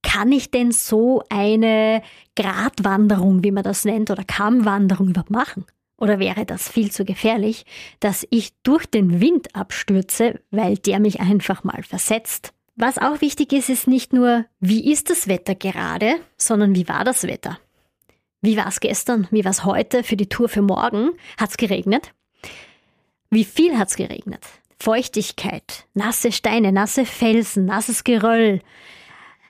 Kann 0.02 0.30
ich 0.30 0.50
denn 0.50 0.70
so 0.70 1.22
eine 1.28 2.02
Gratwanderung, 2.36 3.42
wie 3.42 3.50
man 3.50 3.64
das 3.64 3.84
nennt, 3.84 4.10
oder 4.10 4.24
Kammwanderung 4.24 5.08
überhaupt 5.08 5.30
machen? 5.30 5.66
Oder 5.98 6.18
wäre 6.18 6.44
das 6.44 6.68
viel 6.68 6.90
zu 6.92 7.04
gefährlich, 7.04 7.64
dass 8.00 8.26
ich 8.30 8.52
durch 8.62 8.86
den 8.86 9.20
Wind 9.20 9.54
abstürze, 9.54 10.40
weil 10.50 10.76
der 10.76 11.00
mich 11.00 11.20
einfach 11.20 11.64
mal 11.64 11.82
versetzt? 11.82 12.52
Was 12.74 12.98
auch 12.98 13.22
wichtig 13.22 13.54
ist, 13.54 13.70
ist 13.70 13.86
nicht 13.86 14.12
nur, 14.12 14.44
wie 14.60 14.92
ist 14.92 15.08
das 15.08 15.28
Wetter 15.28 15.54
gerade, 15.54 16.16
sondern 16.36 16.74
wie 16.74 16.86
war 16.88 17.04
das 17.04 17.26
Wetter? 17.26 17.58
Wie 18.42 18.58
war 18.58 18.66
es 18.66 18.80
gestern? 18.80 19.26
Wie 19.30 19.44
war 19.44 19.50
es 19.50 19.64
heute 19.64 20.02
für 20.02 20.16
die 20.16 20.28
Tour 20.28 20.50
für 20.50 20.60
morgen? 20.60 21.12
Hat 21.38 21.50
es 21.50 21.56
geregnet? 21.56 22.12
Wie 23.30 23.44
viel 23.44 23.78
hat 23.78 23.88
es 23.88 23.96
geregnet? 23.96 24.44
Feuchtigkeit, 24.78 25.86
nasse 25.94 26.32
Steine, 26.32 26.70
nasse 26.70 27.06
Felsen, 27.06 27.64
nasses 27.64 28.04
Geröll, 28.04 28.60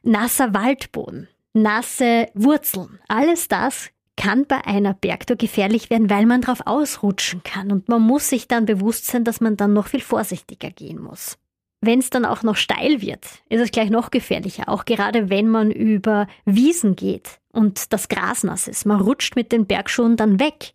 nasser 0.05 0.55
Waldboden, 0.55 1.29
nasse 1.53 2.29
Wurzeln. 2.35 3.01
Alles 3.09 3.49
das 3.49 3.91
kann 4.17 4.47
bei 4.47 4.65
einer 4.65 4.95
Bergtour 4.95 5.37
gefährlich 5.37 5.91
werden, 5.91 6.11
weil 6.11 6.27
man 6.27 6.41
drauf 6.41 6.61
ausrutschen 6.65 7.43
kann 7.43 7.71
und 7.71 7.89
man 7.89 8.03
muss 8.03 8.29
sich 8.29 8.49
dann 8.49 8.65
bewusst 8.67 9.07
sein, 9.07 9.25
dass 9.25 9.41
man 9.41 9.57
dann 9.57 9.73
noch 9.73 9.89
viel 9.89 10.01
vorsichtiger 10.01 10.71
gehen 10.71 11.01
muss. 11.01 11.39
Wenn 11.83 11.99
es 11.99 12.11
dann 12.11 12.25
auch 12.25 12.43
noch 12.43 12.57
steil 12.57 13.03
wird, 13.03 13.25
ist 13.49 13.61
es 13.61 13.71
gleich 13.71 13.91
noch 13.91 14.11
gefährlicher, 14.11 14.69
auch 14.69 14.87
gerade 14.87 15.29
wenn 15.29 15.49
man 15.49 15.71
über 15.71 16.27
Wiesen 16.47 16.97
geht 16.97 17.39
und 17.53 17.93
das 17.93 18.09
Gras 18.09 18.43
nass 18.43 18.67
ist. 18.67 18.87
Man 18.87 19.01
rutscht 19.01 19.37
mit 19.37 19.53
den 19.53 19.67
Bergschuhen 19.67 20.17
dann 20.17 20.41
weg. 20.41 20.73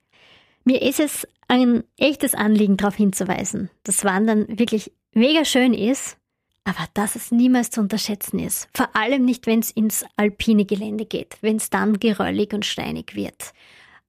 Mir 0.63 0.81
ist 0.81 0.99
es 0.99 1.27
ein 1.47 1.83
echtes 1.97 2.35
Anliegen 2.35 2.77
darauf 2.77 2.95
hinzuweisen, 2.95 3.69
dass 3.83 4.05
Wandern 4.05 4.45
wirklich 4.59 4.91
mega 5.13 5.43
schön 5.43 5.73
ist, 5.73 6.17
aber 6.63 6.85
dass 6.93 7.15
es 7.15 7.31
niemals 7.31 7.71
zu 7.71 7.81
unterschätzen 7.81 8.39
ist. 8.39 8.69
Vor 8.75 8.95
allem 8.95 9.25
nicht, 9.25 9.47
wenn 9.47 9.59
es 9.59 9.71
ins 9.71 10.05
alpine 10.15 10.65
Gelände 10.65 11.05
geht, 11.05 11.37
wenn 11.41 11.57
es 11.57 11.69
dann 11.69 11.99
geröllig 11.99 12.53
und 12.53 12.65
steinig 12.65 13.15
wird. 13.15 13.53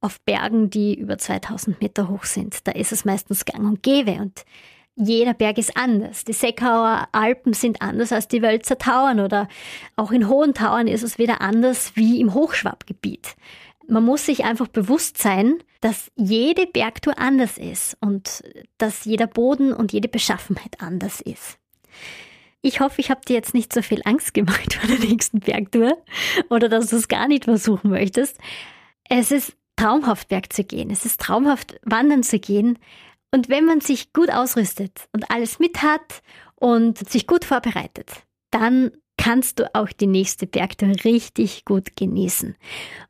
Auf 0.00 0.20
Bergen, 0.20 0.68
die 0.68 0.94
über 0.98 1.16
2000 1.16 1.80
Meter 1.80 2.08
hoch 2.08 2.24
sind, 2.24 2.66
da 2.66 2.72
ist 2.72 2.92
es 2.92 3.04
meistens 3.04 3.44
gang 3.44 3.64
und 3.64 3.82
gäbe 3.82 4.12
und 4.20 4.44
jeder 4.94 5.32
Berg 5.32 5.56
ist 5.56 5.76
anders. 5.76 6.24
Die 6.24 6.34
Seckauer 6.34 7.08
Alpen 7.12 7.54
sind 7.54 7.80
anders 7.80 8.12
als 8.12 8.28
die 8.28 8.42
Wölzer 8.42 8.76
Tauern 8.76 9.20
oder 9.20 9.48
auch 9.96 10.12
in 10.12 10.28
hohen 10.28 10.52
Tauern 10.52 10.86
ist 10.86 11.02
es 11.02 11.18
wieder 11.18 11.40
anders 11.40 11.92
wie 11.94 12.20
im 12.20 12.34
Hochschwabbgebiet. 12.34 13.34
Man 13.88 14.04
muss 14.04 14.26
sich 14.26 14.44
einfach 14.44 14.68
bewusst 14.68 15.18
sein, 15.18 15.62
dass 15.80 16.10
jede 16.14 16.66
Bergtour 16.66 17.18
anders 17.18 17.58
ist 17.58 17.96
und 18.00 18.44
dass 18.78 19.04
jeder 19.04 19.26
Boden 19.26 19.72
und 19.72 19.92
jede 19.92 20.08
Beschaffenheit 20.08 20.80
anders 20.80 21.20
ist. 21.20 21.58
Ich 22.62 22.80
hoffe, 22.80 23.00
ich 23.00 23.10
habe 23.10 23.20
dir 23.26 23.34
jetzt 23.34 23.54
nicht 23.54 23.72
so 23.72 23.82
viel 23.82 24.00
Angst 24.04 24.34
gemacht 24.34 24.74
vor 24.80 24.88
der 24.88 25.00
nächsten 25.00 25.40
Bergtour 25.40 25.98
oder 26.48 26.68
dass 26.68 26.88
du 26.88 26.96
es 26.96 27.08
gar 27.08 27.28
nicht 27.28 27.44
versuchen 27.44 27.90
möchtest. 27.90 28.38
Es 29.08 29.32
ist 29.32 29.56
traumhaft, 29.76 30.28
Berg 30.28 30.52
zu 30.52 30.64
gehen. 30.64 30.90
Es 30.90 31.04
ist 31.04 31.20
traumhaft, 31.20 31.78
wandern 31.82 32.22
zu 32.22 32.38
gehen. 32.38 32.78
Und 33.32 33.48
wenn 33.48 33.64
man 33.64 33.80
sich 33.80 34.12
gut 34.12 34.30
ausrüstet 34.30 35.08
und 35.12 35.30
alles 35.30 35.58
mit 35.58 35.82
hat 35.82 36.22
und 36.54 37.10
sich 37.10 37.26
gut 37.26 37.44
vorbereitet, 37.44 38.10
dann 38.50 38.92
kannst 39.16 39.58
du 39.58 39.74
auch 39.74 39.88
die 39.88 40.06
nächste 40.06 40.46
Bergtour 40.46 40.92
richtig 41.04 41.64
gut 41.64 41.96
genießen. 41.96 42.56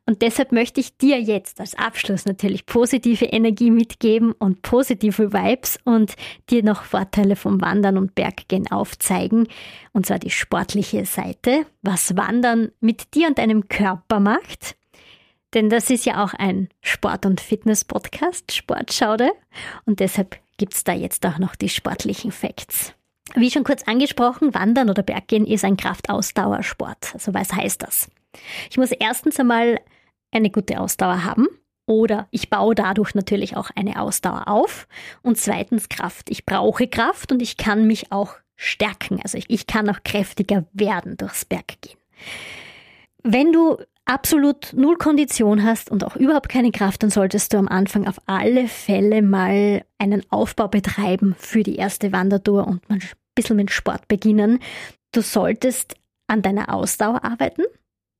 Und 0.05 0.21
deshalb 0.21 0.51
möchte 0.51 0.79
ich 0.79 0.97
dir 0.97 1.19
jetzt 1.19 1.59
als 1.59 1.75
Abschluss 1.75 2.25
natürlich 2.25 2.65
positive 2.65 3.25
Energie 3.25 3.71
mitgeben 3.71 4.31
und 4.33 4.61
positive 4.61 5.33
Vibes 5.33 5.79
und 5.85 6.15
dir 6.49 6.63
noch 6.63 6.83
Vorteile 6.83 7.35
vom 7.35 7.61
Wandern 7.61 7.97
und 7.97 8.15
Berggehen 8.15 8.69
aufzeigen. 8.69 9.47
Und 9.91 10.05
zwar 10.05 10.19
die 10.19 10.29
sportliche 10.29 11.05
Seite, 11.05 11.65
was 11.81 12.15
Wandern 12.15 12.71
mit 12.79 13.15
dir 13.15 13.27
und 13.27 13.37
deinem 13.37 13.67
Körper 13.67 14.19
macht. 14.19 14.75
Denn 15.53 15.69
das 15.69 15.89
ist 15.89 16.05
ja 16.05 16.23
auch 16.23 16.33
ein 16.33 16.69
Sport- 16.81 17.25
und 17.25 17.39
Fitness-Podcast, 17.39 18.51
Sportschaude. 18.51 19.31
Und 19.85 19.99
deshalb 19.99 20.39
gibt 20.57 20.73
es 20.73 20.83
da 20.83 20.93
jetzt 20.93 21.25
auch 21.25 21.37
noch 21.37 21.55
die 21.55 21.69
sportlichen 21.69 22.31
Facts. 22.31 22.93
Wie 23.35 23.51
schon 23.51 23.63
kurz 23.63 23.83
angesprochen, 23.83 24.53
Wandern 24.53 24.89
oder 24.89 25.03
Berggehen 25.03 25.45
ist 25.45 25.65
ein 25.65 25.77
Kraftausdauersport. 25.77 27.13
Also 27.13 27.33
was 27.33 27.51
heißt 27.53 27.81
das? 27.81 28.09
Ich 28.69 28.77
muss 28.77 28.91
erstens 28.91 29.39
einmal 29.39 29.79
eine 30.31 30.49
gute 30.49 30.79
Ausdauer 30.79 31.23
haben 31.23 31.47
oder 31.85 32.27
ich 32.31 32.49
baue 32.49 32.75
dadurch 32.75 33.15
natürlich 33.15 33.57
auch 33.57 33.69
eine 33.75 33.99
Ausdauer 33.99 34.47
auf. 34.47 34.87
Und 35.21 35.37
zweitens 35.37 35.89
Kraft. 35.89 36.29
Ich 36.29 36.45
brauche 36.45 36.87
Kraft 36.87 37.31
und 37.31 37.41
ich 37.41 37.57
kann 37.57 37.87
mich 37.87 38.11
auch 38.11 38.35
stärken. 38.55 39.19
Also 39.21 39.37
ich, 39.37 39.49
ich 39.49 39.67
kann 39.67 39.89
auch 39.89 40.03
kräftiger 40.03 40.65
werden 40.73 41.17
durchs 41.17 41.45
Berggehen. 41.45 41.97
Wenn 43.23 43.51
du 43.51 43.77
absolut 44.05 44.73
null 44.73 44.97
Kondition 44.97 45.63
hast 45.63 45.89
und 45.89 46.03
auch 46.03 46.15
überhaupt 46.15 46.49
keine 46.49 46.71
Kraft, 46.71 47.03
dann 47.03 47.09
solltest 47.09 47.53
du 47.53 47.57
am 47.57 47.67
Anfang 47.67 48.07
auf 48.07 48.19
alle 48.25 48.67
Fälle 48.67 49.21
mal 49.21 49.83
einen 49.97 50.23
Aufbau 50.29 50.67
betreiben 50.67 51.35
für 51.37 51.63
die 51.63 51.77
erste 51.77 52.11
Wandertour 52.11 52.67
und 52.67 52.87
mal 52.89 52.95
ein 52.95 53.01
bisschen 53.35 53.55
mit 53.55 53.71
Sport 53.71 54.07
beginnen. 54.07 54.59
Du 55.11 55.21
solltest 55.21 55.95
an 56.27 56.41
deiner 56.41 56.73
Ausdauer 56.73 57.23
arbeiten, 57.23 57.63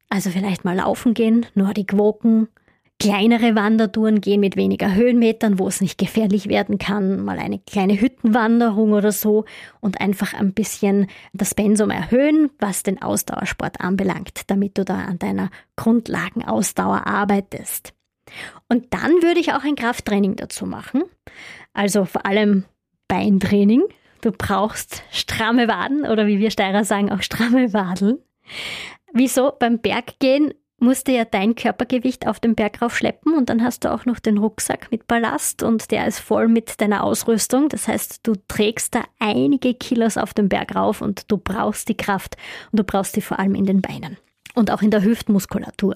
also 0.10 0.30
vielleicht 0.30 0.66
mal 0.66 0.76
laufen 0.76 1.14
gehen, 1.14 1.46
Nordic 1.56 1.98
Walken, 1.98 2.48
kleinere 3.00 3.56
Wandertouren 3.56 4.22
gehen 4.22 4.40
mit 4.40 4.56
weniger 4.56 4.94
Höhenmetern, 4.94 5.60
wo 5.60 5.68
es 5.68 5.82
nicht 5.82 5.98
gefährlich 5.98 6.48
werden 6.48 6.78
kann, 6.78 7.24
mal 7.24 7.40
eine 7.40 7.60
kleine 7.60 8.00
Hüttenwanderung 8.00 8.94
oder 8.94 9.12
so 9.12 9.46
und 9.82 10.00
einfach 10.00 10.34
ein 10.34 10.54
bisschen 10.54 11.08
das 11.34 11.56
Pensum 11.56 11.90
erhöhen, 11.90 12.50
was 12.60 12.84
den 12.84 13.02
Ausdauersport 13.02 13.82
anbelangt, 13.82 14.44
damit 14.48 14.78
du 14.78 14.86
da 14.86 15.00
an 15.00 15.20
deiner 15.20 15.50
Grundlagenausdauer 15.76 17.08
arbeitest. 17.08 17.94
Und 18.70 18.94
dann 18.94 19.12
würde 19.22 19.40
ich 19.40 19.52
auch 19.52 19.64
ein 19.64 19.76
Krafttraining 19.76 20.36
dazu 20.36 20.66
machen, 20.66 21.04
also 21.74 22.06
vor 22.06 22.26
allem 22.26 22.64
Beintraining. 23.08 23.84
Du 24.24 24.32
brauchst 24.32 25.04
stramme 25.12 25.68
Waden 25.68 26.06
oder 26.06 26.28
wie 26.28 26.40
wir 26.40 26.50
Steirer 26.50 26.86
sagen, 26.86 27.12
auch 27.12 27.22
stramme 27.22 27.74
Wadeln. 27.74 28.20
Wieso? 29.12 29.52
Beim 29.60 29.80
Berggehen 29.80 30.54
musst 30.80 31.10
du 31.10 31.12
ja 31.12 31.26
dein 31.26 31.56
Körpergewicht 31.56 32.26
auf 32.26 32.40
den 32.40 32.56
Berg 32.56 32.82
raufschleppen 32.82 33.36
und 33.36 33.50
dann 33.50 33.62
hast 33.62 33.84
du 33.84 33.92
auch 33.92 34.06
noch 34.06 34.20
den 34.20 34.38
Rucksack 34.38 34.88
mit 34.92 35.08
Ballast 35.08 35.62
und 35.62 35.92
der 35.92 36.08
ist 36.08 36.20
voll 36.20 36.48
mit 36.48 36.80
deiner 36.80 37.04
Ausrüstung. 37.04 37.68
Das 37.68 37.90
heißt, 37.90 38.22
du 38.24 38.36
trägst 38.48 38.96
da 38.96 39.04
einige 39.20 39.74
Kilos 39.74 40.16
auf 40.16 40.34
den 40.34 40.48
Berg 40.48 40.74
rauf 40.74 41.02
und 41.02 41.30
du 41.30 41.36
brauchst 41.36 41.90
die 41.90 41.98
Kraft 41.98 42.38
und 42.72 42.80
du 42.80 42.86
brauchst 42.86 43.18
die 43.18 43.22
vor 43.22 43.40
allem 43.40 43.56
in 43.56 43.66
den 43.66 43.82
Beinen 43.82 44.16
und 44.56 44.72
auch 44.72 44.82
in 44.82 44.92
der 44.92 45.04
Hüftmuskulatur. 45.04 45.96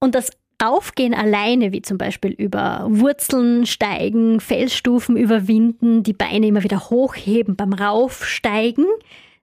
Und 0.00 0.16
das 0.16 0.30
Aufgehen 0.62 1.14
alleine, 1.14 1.72
wie 1.72 1.82
zum 1.82 1.98
Beispiel 1.98 2.32
über 2.32 2.86
Wurzeln 2.88 3.66
steigen, 3.66 4.40
Felsstufen 4.40 5.16
überwinden, 5.16 6.02
die 6.02 6.12
Beine 6.12 6.46
immer 6.46 6.62
wieder 6.62 6.90
hochheben 6.90 7.56
beim 7.56 7.72
Raufsteigen, 7.72 8.86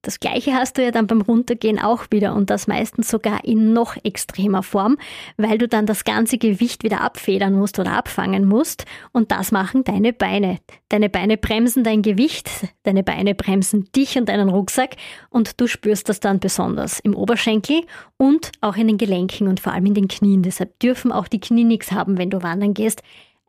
das 0.03 0.19
gleiche 0.19 0.53
hast 0.53 0.77
du 0.77 0.83
ja 0.83 0.91
dann 0.91 1.07
beim 1.07 1.21
Runtergehen 1.21 1.79
auch 1.79 2.05
wieder 2.11 2.33
und 2.33 2.49
das 2.49 2.67
meistens 2.67 3.09
sogar 3.09 3.43
in 3.43 3.73
noch 3.73 3.97
extremer 4.03 4.63
Form, 4.63 4.97
weil 5.37 5.57
du 5.57 5.67
dann 5.67 5.85
das 5.85 6.03
ganze 6.03 6.37
Gewicht 6.37 6.83
wieder 6.83 7.01
abfedern 7.01 7.53
musst 7.53 7.77
oder 7.79 7.93
abfangen 7.93 8.45
musst 8.45 8.85
und 9.11 9.31
das 9.31 9.51
machen 9.51 9.83
deine 9.83 10.13
Beine. 10.13 10.59
Deine 10.89 11.09
Beine 11.09 11.37
bremsen 11.37 11.83
dein 11.83 12.03
Gewicht, 12.03 12.49
deine 12.83 13.03
Beine 13.03 13.35
bremsen 13.35 13.89
dich 13.95 14.17
und 14.17 14.29
deinen 14.29 14.49
Rucksack 14.49 14.95
und 15.29 15.59
du 15.59 15.67
spürst 15.67 16.07
das 16.09 16.19
dann 16.19 16.39
besonders 16.39 16.99
im 16.99 17.15
Oberschenkel 17.15 17.81
und 18.15 18.51
auch 18.61 18.77
in 18.77 18.87
den 18.87 18.97
Gelenken 18.97 19.47
und 19.47 19.59
vor 19.59 19.73
allem 19.73 19.87
in 19.87 19.93
den 19.93 20.07
Knien. 20.07 20.43
Deshalb 20.43 20.79
dürfen 20.79 21.11
auch 21.11 21.27
die 21.27 21.41
Knie 21.41 21.65
nichts 21.65 21.91
haben, 21.91 22.17
wenn 22.17 22.29
du 22.29 22.43
wandern 22.43 22.73
gehst. 22.73 23.01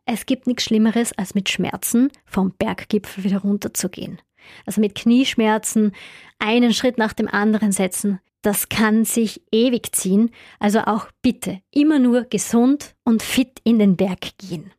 Es 0.05 0.25
gibt 0.25 0.47
nichts 0.47 0.63
Schlimmeres, 0.63 1.15
als 1.17 1.35
mit 1.35 1.49
Schmerzen 1.49 2.09
vom 2.25 2.51
Berggipfel 2.51 3.23
wieder 3.23 3.39
runterzugehen. 3.39 4.19
Also 4.65 4.81
mit 4.81 4.95
Knieschmerzen 4.95 5.93
einen 6.39 6.73
Schritt 6.73 6.97
nach 6.97 7.13
dem 7.13 7.27
anderen 7.27 7.71
setzen, 7.71 8.19
das 8.41 8.69
kann 8.69 9.03
sich 9.03 9.41
ewig 9.51 9.93
ziehen. 9.93 10.31
Also 10.59 10.79
auch 10.81 11.07
bitte 11.21 11.61
immer 11.71 11.99
nur 11.99 12.23
gesund 12.23 12.95
und 13.03 13.21
fit 13.21 13.59
in 13.63 13.79
den 13.79 13.97
Berg 13.97 14.37
gehen. 14.37 14.71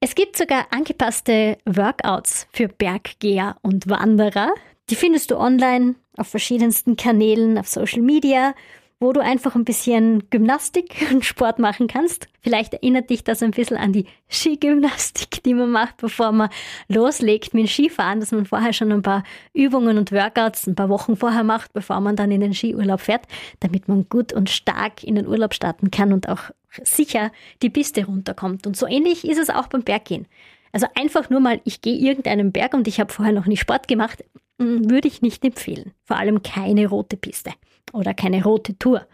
Es 0.00 0.14
gibt 0.14 0.36
sogar 0.36 0.66
angepasste 0.70 1.58
Workouts 1.66 2.46
für 2.52 2.68
Berggeher 2.68 3.56
und 3.62 3.88
Wanderer. 3.88 4.54
Die 4.90 4.94
findest 4.94 5.30
du 5.30 5.36
online 5.36 5.96
auf 6.16 6.28
verschiedensten 6.28 6.96
Kanälen, 6.96 7.58
auf 7.58 7.68
Social 7.68 8.02
Media 8.02 8.54
wo 9.00 9.12
du 9.12 9.20
einfach 9.20 9.54
ein 9.54 9.64
bisschen 9.64 10.28
Gymnastik 10.30 11.06
und 11.12 11.24
Sport 11.24 11.58
machen 11.58 11.86
kannst. 11.86 12.28
Vielleicht 12.40 12.74
erinnert 12.74 13.10
dich 13.10 13.24
das 13.24 13.42
ein 13.42 13.52
bisschen 13.52 13.76
an 13.76 13.92
die 13.92 14.06
Skigymnastik, 14.30 15.42
die 15.44 15.54
man 15.54 15.70
macht, 15.70 15.98
bevor 15.98 16.32
man 16.32 16.50
loslegt 16.88 17.54
mit 17.54 17.68
Skifahren, 17.68 18.20
dass 18.20 18.32
man 18.32 18.46
vorher 18.46 18.72
schon 18.72 18.90
ein 18.90 19.02
paar 19.02 19.22
Übungen 19.52 19.98
und 19.98 20.12
Workouts 20.12 20.66
ein 20.66 20.74
paar 20.74 20.88
Wochen 20.88 21.16
vorher 21.16 21.44
macht, 21.44 21.72
bevor 21.72 22.00
man 22.00 22.16
dann 22.16 22.30
in 22.30 22.40
den 22.40 22.54
Skiurlaub 22.54 23.00
fährt, 23.00 23.26
damit 23.60 23.88
man 23.88 24.08
gut 24.08 24.32
und 24.32 24.50
stark 24.50 25.04
in 25.04 25.14
den 25.14 25.26
Urlaub 25.26 25.54
starten 25.54 25.90
kann 25.90 26.12
und 26.12 26.28
auch 26.28 26.50
sicher 26.82 27.30
die 27.62 27.70
Piste 27.70 28.04
runterkommt. 28.04 28.66
Und 28.66 28.76
so 28.76 28.86
ähnlich 28.86 29.26
ist 29.26 29.38
es 29.38 29.50
auch 29.50 29.68
beim 29.68 29.82
Berggehen. 29.82 30.26
Also 30.72 30.86
einfach 30.94 31.30
nur 31.30 31.40
mal, 31.40 31.60
ich 31.64 31.80
gehe 31.80 31.96
irgendeinen 31.96 32.52
Berg 32.52 32.74
und 32.74 32.88
ich 32.88 33.00
habe 33.00 33.12
vorher 33.12 33.32
noch 33.32 33.46
nie 33.46 33.56
Sport 33.56 33.88
gemacht, 33.88 34.24
hm, 34.60 34.90
würde 34.90 35.08
ich 35.08 35.22
nicht 35.22 35.44
empfehlen. 35.44 35.92
Vor 36.04 36.16
allem 36.16 36.42
keine 36.42 36.88
rote 36.88 37.16
Piste 37.16 37.52
oder 37.92 38.14
keine 38.14 38.42
rote 38.42 38.78
Tour. 38.78 39.06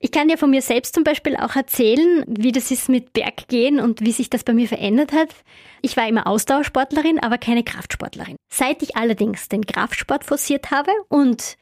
Ich 0.00 0.12
kann 0.12 0.28
ja 0.28 0.36
von 0.36 0.50
mir 0.50 0.62
selbst 0.62 0.94
zum 0.94 1.02
Beispiel 1.02 1.36
auch 1.36 1.56
erzählen, 1.56 2.24
wie 2.28 2.52
das 2.52 2.70
ist 2.70 2.88
mit 2.88 3.12
Berggehen 3.12 3.80
und 3.80 4.00
wie 4.00 4.12
sich 4.12 4.30
das 4.30 4.44
bei 4.44 4.54
mir 4.54 4.68
verändert 4.68 5.12
hat. 5.12 5.34
Ich 5.82 5.96
war 5.96 6.06
immer 6.06 6.28
Ausdauersportlerin, 6.28 7.18
aber 7.18 7.36
keine 7.36 7.64
Kraftsportlerin. 7.64 8.36
Seit 8.48 8.82
ich 8.82 8.96
allerdings 8.96 9.48
den 9.48 9.66
Kraftsport 9.66 10.24
forciert 10.24 10.70
habe 10.70 10.92
und 11.08 11.56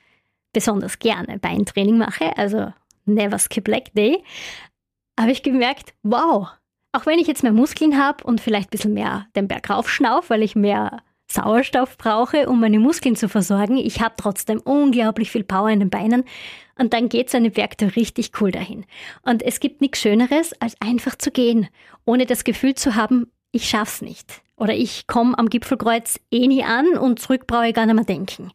besonders 0.53 0.99
gerne 0.99 1.39
Beintraining 1.39 1.97
mache, 1.97 2.37
also 2.37 2.73
never 3.07 3.39
skip 3.39 3.69
leg 3.69 3.93
day, 3.95 4.23
habe 5.19 5.33
ich 5.33 5.43
gemerkt, 5.43 5.95
wow, 6.03 6.49
auch 6.93 7.07
wenn 7.07 7.19
ich 7.19 7.27
jetzt 7.27 7.43
mehr 7.43 7.53
Muskeln 7.53 7.99
habe 7.99 8.25
und 8.25 8.41
vielleicht 8.41 8.69
ein 8.69 8.71
bisschen 8.71 8.95
mehr 8.95 9.27
den 9.35 9.49
Berg 9.49 9.71
raufschnauf, 9.71 10.29
weil 10.29 10.43
ich 10.43 10.55
mehr 10.57 11.03
Sauerstoff 11.29 11.99
brauche, 11.99 12.49
um 12.49 12.61
meine 12.61 12.79
Muskeln 12.79 13.17
zu 13.17 13.29
versorgen, 13.29 13.77
ich 13.77 14.01
habe 14.01 14.15
trotzdem 14.17 14.61
unglaublich 14.61 15.31
viel 15.31 15.45
Power 15.45 15.71
in 15.71 15.81
den 15.81 15.91
Beinen 15.91 16.25
und 16.79 16.93
dann 16.93 17.09
geht 17.09 17.31
so 17.31 17.37
eine 17.37 17.51
Bergtour 17.51 17.97
richtig 17.97 18.33
cool 18.41 18.51
dahin. 18.51 18.85
Und 19.23 19.43
es 19.43 19.61
gibt 19.61 19.81
nichts 19.81 20.01
Schöneres, 20.01 20.53
als 20.61 20.77
einfach 20.81 21.17
zu 21.17 21.31
gehen, 21.31 21.69
ohne 22.05 22.27
das 22.27 22.45
Gefühl 22.45 22.75
zu 22.75 22.95
haben, 22.95 23.31
ich 23.53 23.69
schaff's 23.69 24.03
nicht. 24.03 24.43
Oder 24.57 24.75
ich 24.75 25.07
komme 25.07 25.39
am 25.39 25.51
Gipfelkreuz 25.51 26.19
eh 26.31 26.47
nie 26.47 26.65
an 26.65 26.97
und 26.97 27.19
zurück 27.19 27.47
brauche 27.47 27.69
ich 27.69 27.75
gar 27.75 27.87
nicht 27.87 27.95
mehr 27.95 28.05
denken. 28.05 28.53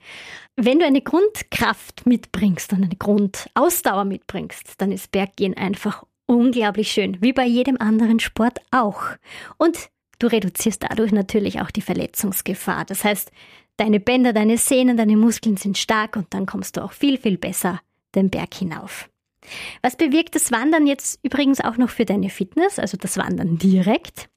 Wenn 0.55 0.79
du 0.79 0.85
eine 0.85 1.01
Grundkraft 1.01 2.05
mitbringst 2.05 2.73
und 2.73 2.83
eine 2.83 2.95
Grundausdauer 2.95 4.05
mitbringst, 4.05 4.81
dann 4.81 4.91
ist 4.91 5.11
Berggehen 5.11 5.55
einfach 5.55 6.03
unglaublich 6.25 6.91
schön, 6.91 7.17
wie 7.21 7.33
bei 7.33 7.45
jedem 7.45 7.77
anderen 7.77 8.19
Sport 8.19 8.59
auch. 8.71 9.01
Und 9.57 9.89
du 10.21 10.27
reduzierst 10.27 10.83
dadurch 10.83 11.11
natürlich 11.11 11.61
auch 11.61 11.71
die 11.71 11.81
Verletzungsgefahr. 11.81 12.85
Das 12.85 13.03
heißt, 13.03 13.31
deine 13.77 13.99
Bänder, 13.99 14.33
deine 14.33 14.57
Sehnen, 14.57 14.97
deine 14.97 15.17
Muskeln 15.17 15.57
sind 15.57 15.77
stark 15.77 16.15
und 16.15 16.33
dann 16.33 16.45
kommst 16.45 16.77
du 16.77 16.83
auch 16.83 16.91
viel, 16.91 17.17
viel 17.17 17.37
besser 17.37 17.79
den 18.13 18.29
Berg 18.29 18.53
hinauf. 18.53 19.09
Was 19.81 19.95
bewirkt 19.95 20.35
das 20.35 20.51
Wandern 20.51 20.85
jetzt 20.85 21.19
übrigens 21.23 21.61
auch 21.61 21.77
noch 21.77 21.89
für 21.89 22.05
deine 22.05 22.29
Fitness, 22.29 22.77
also 22.77 22.97
das 22.97 23.17
Wandern 23.17 23.57
direkt? 23.57 24.29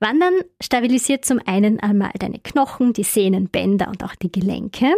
Wandern 0.00 0.34
stabilisiert 0.60 1.24
zum 1.24 1.40
einen 1.46 1.80
einmal 1.80 2.10
deine 2.18 2.38
Knochen, 2.38 2.92
die 2.92 3.04
Sehnen, 3.04 3.48
Bänder 3.48 3.88
und 3.88 4.04
auch 4.04 4.14
die 4.14 4.30
Gelenke. 4.30 4.94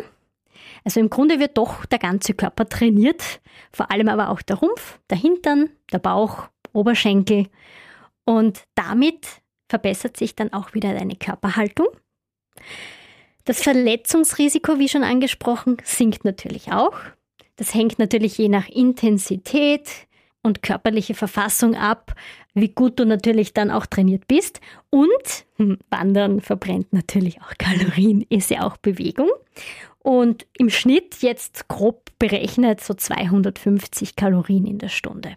Also 0.84 0.98
im 0.98 1.10
Grunde 1.10 1.38
wird 1.38 1.58
doch 1.58 1.86
der 1.86 2.00
ganze 2.00 2.34
Körper 2.34 2.68
trainiert, 2.68 3.40
vor 3.72 3.92
allem 3.92 4.08
aber 4.08 4.30
auch 4.30 4.42
der 4.42 4.56
Rumpf, 4.56 4.98
der 5.10 5.18
Hintern, 5.18 5.68
der 5.92 5.98
Bauch, 5.98 6.48
Oberschenkel. 6.72 7.46
Und 8.24 8.64
damit 8.74 9.42
verbessert 9.68 10.16
sich 10.16 10.34
dann 10.34 10.52
auch 10.52 10.74
wieder 10.74 10.94
deine 10.94 11.16
Körperhaltung. 11.16 11.88
Das 13.44 13.62
Verletzungsrisiko, 13.62 14.78
wie 14.78 14.88
schon 14.88 15.04
angesprochen, 15.04 15.76
sinkt 15.84 16.24
natürlich 16.24 16.72
auch. 16.72 16.96
Das 17.56 17.74
hängt 17.74 17.98
natürlich 17.98 18.36
je 18.38 18.48
nach 18.48 18.68
Intensität 18.68 19.88
und 20.42 20.62
körperliche 20.62 21.14
Verfassung 21.14 21.74
ab, 21.74 22.14
wie 22.54 22.68
gut 22.68 22.98
du 22.98 23.04
natürlich 23.04 23.52
dann 23.52 23.70
auch 23.70 23.86
trainiert 23.86 24.26
bist. 24.26 24.60
Und 24.90 25.46
hm, 25.56 25.78
Wandern 25.90 26.40
verbrennt 26.40 26.92
natürlich 26.92 27.40
auch 27.40 27.52
Kalorien, 27.58 28.24
ist 28.28 28.50
ja 28.50 28.62
auch 28.66 28.76
Bewegung. 28.78 29.30
Und 29.98 30.46
im 30.56 30.70
Schnitt 30.70 31.16
jetzt 31.20 31.68
grob 31.68 32.10
berechnet 32.18 32.80
so 32.80 32.94
250 32.94 34.16
Kalorien 34.16 34.66
in 34.66 34.78
der 34.78 34.88
Stunde. 34.88 35.36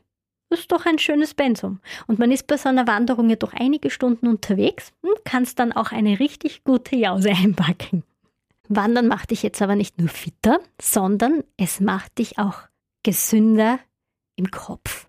Ist 0.50 0.72
doch 0.72 0.86
ein 0.86 0.98
schönes 0.98 1.34
Pensum. 1.34 1.80
Und 2.08 2.18
man 2.18 2.32
ist 2.32 2.48
bei 2.48 2.58
so 2.58 2.70
einer 2.70 2.88
Wanderung 2.88 3.30
ja 3.30 3.36
doch 3.36 3.54
einige 3.54 3.92
Stunden 3.92 4.28
unterwegs 4.28 4.92
und 5.02 5.24
kannst 5.24 5.60
dann 5.60 5.72
auch 5.72 5.92
eine 5.92 6.20
richtig 6.20 6.64
gute 6.64 6.96
Jause 6.96 7.30
einpacken. 7.36 8.04
Wandern 8.68 9.08
macht 9.08 9.32
dich 9.32 9.44
jetzt 9.44 9.62
aber 9.62 9.76
nicht 9.76 10.00
nur 10.00 10.10
fitter, 10.10 10.60
sondern 10.80 11.44
es 11.58 11.80
macht 11.80 12.18
dich 12.20 12.38
auch 12.38 12.62
gesünder 13.04 13.80
im 14.36 14.52
Kopf. 14.52 15.08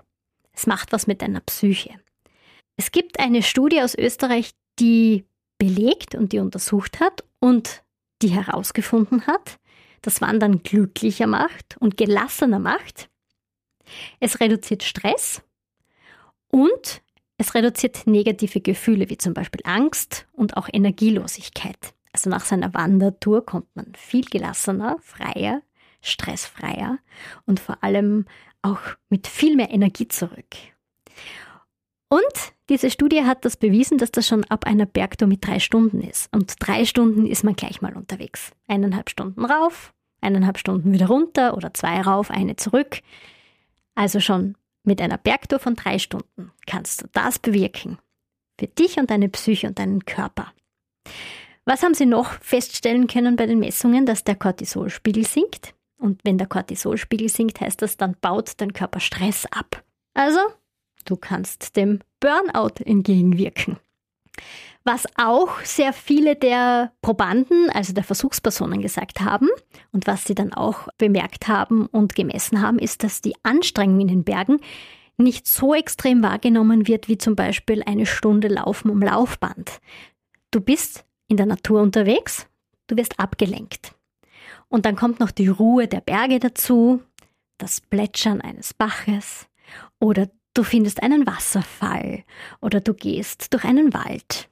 Es 0.52 0.66
macht 0.66 0.92
was 0.92 1.06
mit 1.06 1.22
deiner 1.22 1.40
Psyche. 1.40 1.94
Es 2.76 2.90
gibt 2.90 3.20
eine 3.20 3.42
Studie 3.42 3.82
aus 3.82 3.94
Österreich, 3.94 4.52
die 4.78 5.26
belegt 5.58 6.14
und 6.14 6.32
die 6.32 6.38
untersucht 6.38 7.00
hat 7.00 7.22
und 7.38 7.82
die 8.22 8.28
herausgefunden 8.28 9.26
hat, 9.26 9.58
dass 10.00 10.22
Wandern 10.22 10.62
glücklicher 10.62 11.26
macht 11.26 11.76
und 11.78 11.98
gelassener 11.98 12.58
macht. 12.58 13.09
Es 14.20 14.40
reduziert 14.40 14.82
Stress 14.82 15.42
und 16.48 17.02
es 17.38 17.54
reduziert 17.54 18.06
negative 18.06 18.60
Gefühle 18.60 19.08
wie 19.08 19.18
zum 19.18 19.34
Beispiel 19.34 19.62
Angst 19.64 20.26
und 20.32 20.56
auch 20.56 20.68
Energielosigkeit. 20.70 21.94
Also 22.12 22.28
nach 22.28 22.44
seiner 22.44 22.74
Wandertour 22.74 23.46
kommt 23.46 23.74
man 23.74 23.92
viel 23.96 24.24
gelassener, 24.24 24.98
freier, 25.00 25.62
stressfreier 26.02 26.98
und 27.46 27.60
vor 27.60 27.82
allem 27.82 28.26
auch 28.62 28.80
mit 29.08 29.26
viel 29.26 29.56
mehr 29.56 29.70
Energie 29.70 30.08
zurück. 30.08 30.56
Und 32.08 32.52
diese 32.68 32.90
Studie 32.90 33.24
hat 33.24 33.44
das 33.44 33.56
bewiesen, 33.56 33.96
dass 33.96 34.10
das 34.10 34.26
schon 34.26 34.44
ab 34.44 34.66
einer 34.66 34.86
Bergtour 34.86 35.28
mit 35.28 35.46
drei 35.46 35.60
Stunden 35.60 36.00
ist. 36.00 36.28
Und 36.34 36.56
drei 36.58 36.84
Stunden 36.84 37.24
ist 37.24 37.44
man 37.44 37.54
gleich 37.54 37.80
mal 37.80 37.96
unterwegs. 37.96 38.50
Eineinhalb 38.66 39.10
Stunden 39.10 39.44
rauf, 39.44 39.94
eineinhalb 40.20 40.58
Stunden 40.58 40.92
wieder 40.92 41.06
runter 41.06 41.56
oder 41.56 41.72
zwei 41.72 42.00
rauf, 42.00 42.30
eine 42.30 42.56
zurück. 42.56 43.00
Also 44.00 44.18
schon 44.18 44.56
mit 44.82 45.02
einer 45.02 45.18
Bergtour 45.18 45.58
von 45.58 45.74
drei 45.74 45.98
Stunden 45.98 46.52
kannst 46.66 47.02
du 47.02 47.06
das 47.12 47.38
bewirken. 47.38 47.98
Für 48.58 48.66
dich 48.66 48.96
und 48.96 49.10
deine 49.10 49.28
Psyche 49.28 49.66
und 49.66 49.78
deinen 49.78 50.06
Körper. 50.06 50.54
Was 51.66 51.82
haben 51.82 51.92
Sie 51.92 52.06
noch 52.06 52.32
feststellen 52.40 53.08
können 53.08 53.36
bei 53.36 53.44
den 53.44 53.58
Messungen, 53.58 54.06
dass 54.06 54.24
der 54.24 54.36
Cortisolspiegel 54.36 55.26
sinkt? 55.26 55.74
Und 55.98 56.24
wenn 56.24 56.38
der 56.38 56.46
Cortisolspiegel 56.46 57.28
sinkt, 57.28 57.60
heißt 57.60 57.82
das, 57.82 57.98
dann 57.98 58.16
baut 58.22 58.52
dein 58.56 58.72
Körper 58.72 59.00
Stress 59.00 59.44
ab. 59.50 59.84
Also, 60.14 60.40
du 61.04 61.16
kannst 61.16 61.76
dem 61.76 61.98
Burnout 62.20 62.82
entgegenwirken. 62.82 63.76
Was 64.92 65.06
auch 65.14 65.60
sehr 65.60 65.92
viele 65.92 66.34
der 66.34 66.90
Probanden, 67.00 67.70
also 67.70 67.92
der 67.92 68.02
Versuchspersonen 68.02 68.82
gesagt 68.82 69.20
haben 69.20 69.46
und 69.92 70.08
was 70.08 70.24
sie 70.24 70.34
dann 70.34 70.52
auch 70.52 70.88
bemerkt 70.98 71.46
haben 71.46 71.86
und 71.86 72.16
gemessen 72.16 72.60
haben, 72.60 72.80
ist, 72.80 73.04
dass 73.04 73.22
die 73.22 73.36
Anstrengung 73.44 74.00
in 74.00 74.08
den 74.08 74.24
Bergen 74.24 74.58
nicht 75.16 75.46
so 75.46 75.74
extrem 75.74 76.24
wahrgenommen 76.24 76.88
wird 76.88 77.06
wie 77.06 77.18
zum 77.18 77.36
Beispiel 77.36 77.84
eine 77.86 78.04
Stunde 78.04 78.48
Laufen 78.48 78.90
am 78.90 79.00
Laufband. 79.00 79.80
Du 80.50 80.60
bist 80.60 81.04
in 81.28 81.36
der 81.36 81.46
Natur 81.46 81.82
unterwegs, 81.82 82.48
du 82.88 82.96
wirst 82.96 83.20
abgelenkt. 83.20 83.94
Und 84.66 84.86
dann 84.86 84.96
kommt 84.96 85.20
noch 85.20 85.30
die 85.30 85.46
Ruhe 85.46 85.86
der 85.86 86.00
Berge 86.00 86.40
dazu, 86.40 87.00
das 87.58 87.80
Plätschern 87.80 88.40
eines 88.40 88.74
Baches 88.74 89.46
oder 90.00 90.28
du 90.52 90.64
findest 90.64 91.00
einen 91.00 91.28
Wasserfall 91.28 92.24
oder 92.60 92.80
du 92.80 92.92
gehst 92.92 93.54
durch 93.54 93.62
einen 93.62 93.94
Wald. 93.94 94.49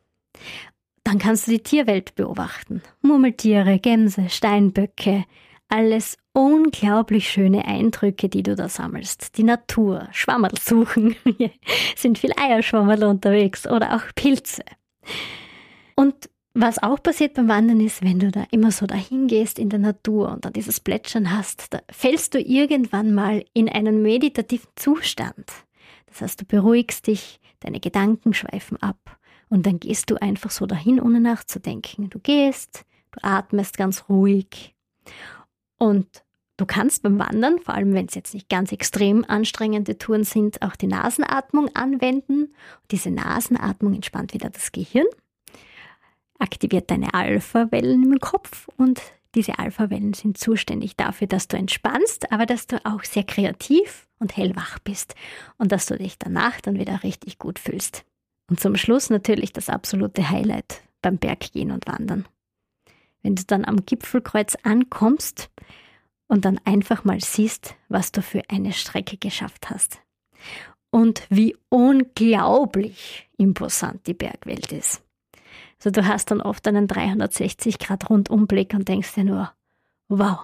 Dann 1.05 1.19
kannst 1.19 1.47
du 1.47 1.53
die 1.53 1.63
Tierwelt 1.63 2.15
beobachten. 2.17 2.83
Murmeltiere, 3.01 3.79
Gänse, 3.79 4.29
Steinböcke, 4.29 5.25
alles 5.69 6.17
unglaublich 6.33 7.29
schöne 7.29 7.65
Eindrücke, 7.65 8.29
die 8.29 8.43
du 8.43 8.55
da 8.55 8.69
sammelst. 8.69 9.37
Die 9.39 9.43
Natur, 9.43 10.09
Schwammerl 10.13 10.59
suchen, 10.61 11.17
sind 11.97 12.19
viel 12.19 12.33
Eierschwammerl 12.39 13.05
unterwegs 13.05 13.67
oder 13.67 13.97
auch 13.97 14.15
Pilze. 14.15 14.63
Und 15.95 16.29
was 16.55 16.83
auch 16.83 17.03
passiert 17.03 17.35
beim 17.35 17.49
Wandern 17.49 17.81
ist, 17.81 18.03
wenn 18.03 18.19
du 18.19 18.31
da 18.31 18.45
immer 18.51 18.73
so 18.73 18.87
dahin 18.87 19.29
gehst 19.29 19.59
in 19.59 19.69
der 19.69 19.79
Natur 19.79 20.33
und 20.33 20.45
dann 20.45 20.53
dieses 20.53 20.81
Plätschern 20.81 21.37
hast, 21.37 21.73
da 21.73 21.81
fällst 21.91 22.35
du 22.35 22.41
irgendwann 22.41 23.15
mal 23.15 23.45
in 23.53 23.69
einen 23.69 24.03
meditativen 24.03 24.69
Zustand. 24.77 25.47
Das 26.07 26.21
heißt, 26.21 26.41
du 26.41 26.45
beruhigst 26.45 27.07
dich, 27.07 27.41
deine 27.61 27.81
Gedanken 27.81 28.35
schweifen 28.35 28.77
ab 28.83 29.19
und 29.49 29.67
dann 29.67 29.81
gehst 29.81 30.11
du 30.11 30.17
einfach 30.21 30.51
so 30.51 30.67
dahin, 30.67 31.01
ohne 31.01 31.21
nachzudenken. 31.21 32.11
Du 32.11 32.19
gehst, 32.19 32.85
du 33.13 33.21
atmest 33.23 33.77
ganz 33.77 34.09
ruhig 34.09 34.75
und 35.79 36.25
du 36.57 36.67
kannst 36.67 37.03
beim 37.03 37.19
Wandern, 37.19 37.59
vor 37.59 37.75
allem 37.75 37.95
wenn 37.95 38.07
es 38.07 38.15
jetzt 38.15 38.35
nicht 38.35 38.49
ganz 38.49 38.73
extrem 38.73 39.25
anstrengende 39.27 39.99
Touren 39.99 40.25
sind, 40.25 40.63
auch 40.63 40.77
die 40.77 40.87
Nasenatmung 40.87 41.75
anwenden. 41.75 42.55
Diese 42.91 43.11
Nasenatmung 43.11 43.95
entspannt 43.95 44.35
wieder 44.35 44.51
das 44.51 44.73
Gehirn 44.73 45.07
aktiviert 46.39 46.91
deine 46.91 47.15
Alpha-Wellen 47.15 48.13
im 48.13 48.21
Kopf 48.21 48.69
und 48.77 49.01
diese 49.35 49.59
Alpha-Wellen 49.59 50.15
sind 50.15 50.39
zuständig 50.39 50.97
dafür, 50.97 51.27
dass 51.27 51.49
du 51.49 51.57
entspannst, 51.57 52.33
aber 52.33 52.47
dass 52.47 52.67
du 52.67 52.85
auch 52.85 53.05
sehr 53.05 53.25
kreativ 53.25 54.09
und 54.19 54.37
hellwach 54.37 54.79
bist 54.79 55.15
und 55.59 55.71
dass 55.71 55.87
du 55.87 55.97
dich 55.97 56.19
danach 56.19 56.61
dann 56.61 56.79
wieder 56.79 57.03
richtig 57.03 57.39
gut 57.39 57.59
fühlst. 57.59 58.05
Und 58.49 58.61
zum 58.61 58.77
Schluss 58.77 59.11
natürlich 59.11 59.53
das 59.53 59.69
absolute 59.69 60.31
Highlight 60.31 60.83
beim 61.03 61.19
Berggehen 61.19 61.71
und 61.71 61.87
Wandern. 61.87 62.27
Wenn 63.23 63.35
du 63.35 63.45
dann 63.45 63.65
am 63.65 63.85
Gipfelkreuz 63.85 64.57
ankommst 64.63 65.51
und 66.29 66.45
dann 66.45 66.61
einfach 66.65 67.05
mal 67.05 67.21
siehst, 67.21 67.75
was 67.89 68.13
du 68.13 68.23
für 68.23 68.43
eine 68.49 68.73
Strecke 68.73 69.17
geschafft 69.17 69.71
hast. 69.71 70.01
Und 70.91 71.27
wie 71.29 71.57
unglaublich 71.69 73.29
imposant 73.37 74.07
die 74.07 74.15
Bergwelt 74.15 74.73
ist. 74.73 75.03
Also 75.79 75.91
du 75.91 76.07
hast 76.07 76.31
dann 76.31 76.41
oft 76.41 76.67
einen 76.67 76.87
360 76.87 77.79
Grad 77.79 78.09
Rundumblick 78.09 78.73
und 78.75 78.89
denkst 78.89 79.15
dir 79.15 79.25
nur, 79.25 79.53
wow, 80.09 80.39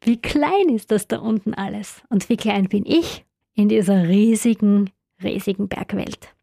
wie 0.00 0.20
klein 0.20 0.68
ist 0.70 0.90
das 0.90 1.06
da 1.06 1.18
unten 1.18 1.54
alles 1.54 2.02
und 2.08 2.28
wie 2.28 2.36
klein 2.36 2.68
bin 2.68 2.84
ich 2.84 3.24
in 3.54 3.68
dieser 3.68 4.08
riesigen, 4.08 4.90
riesigen 5.22 5.68
Bergwelt. 5.68 6.35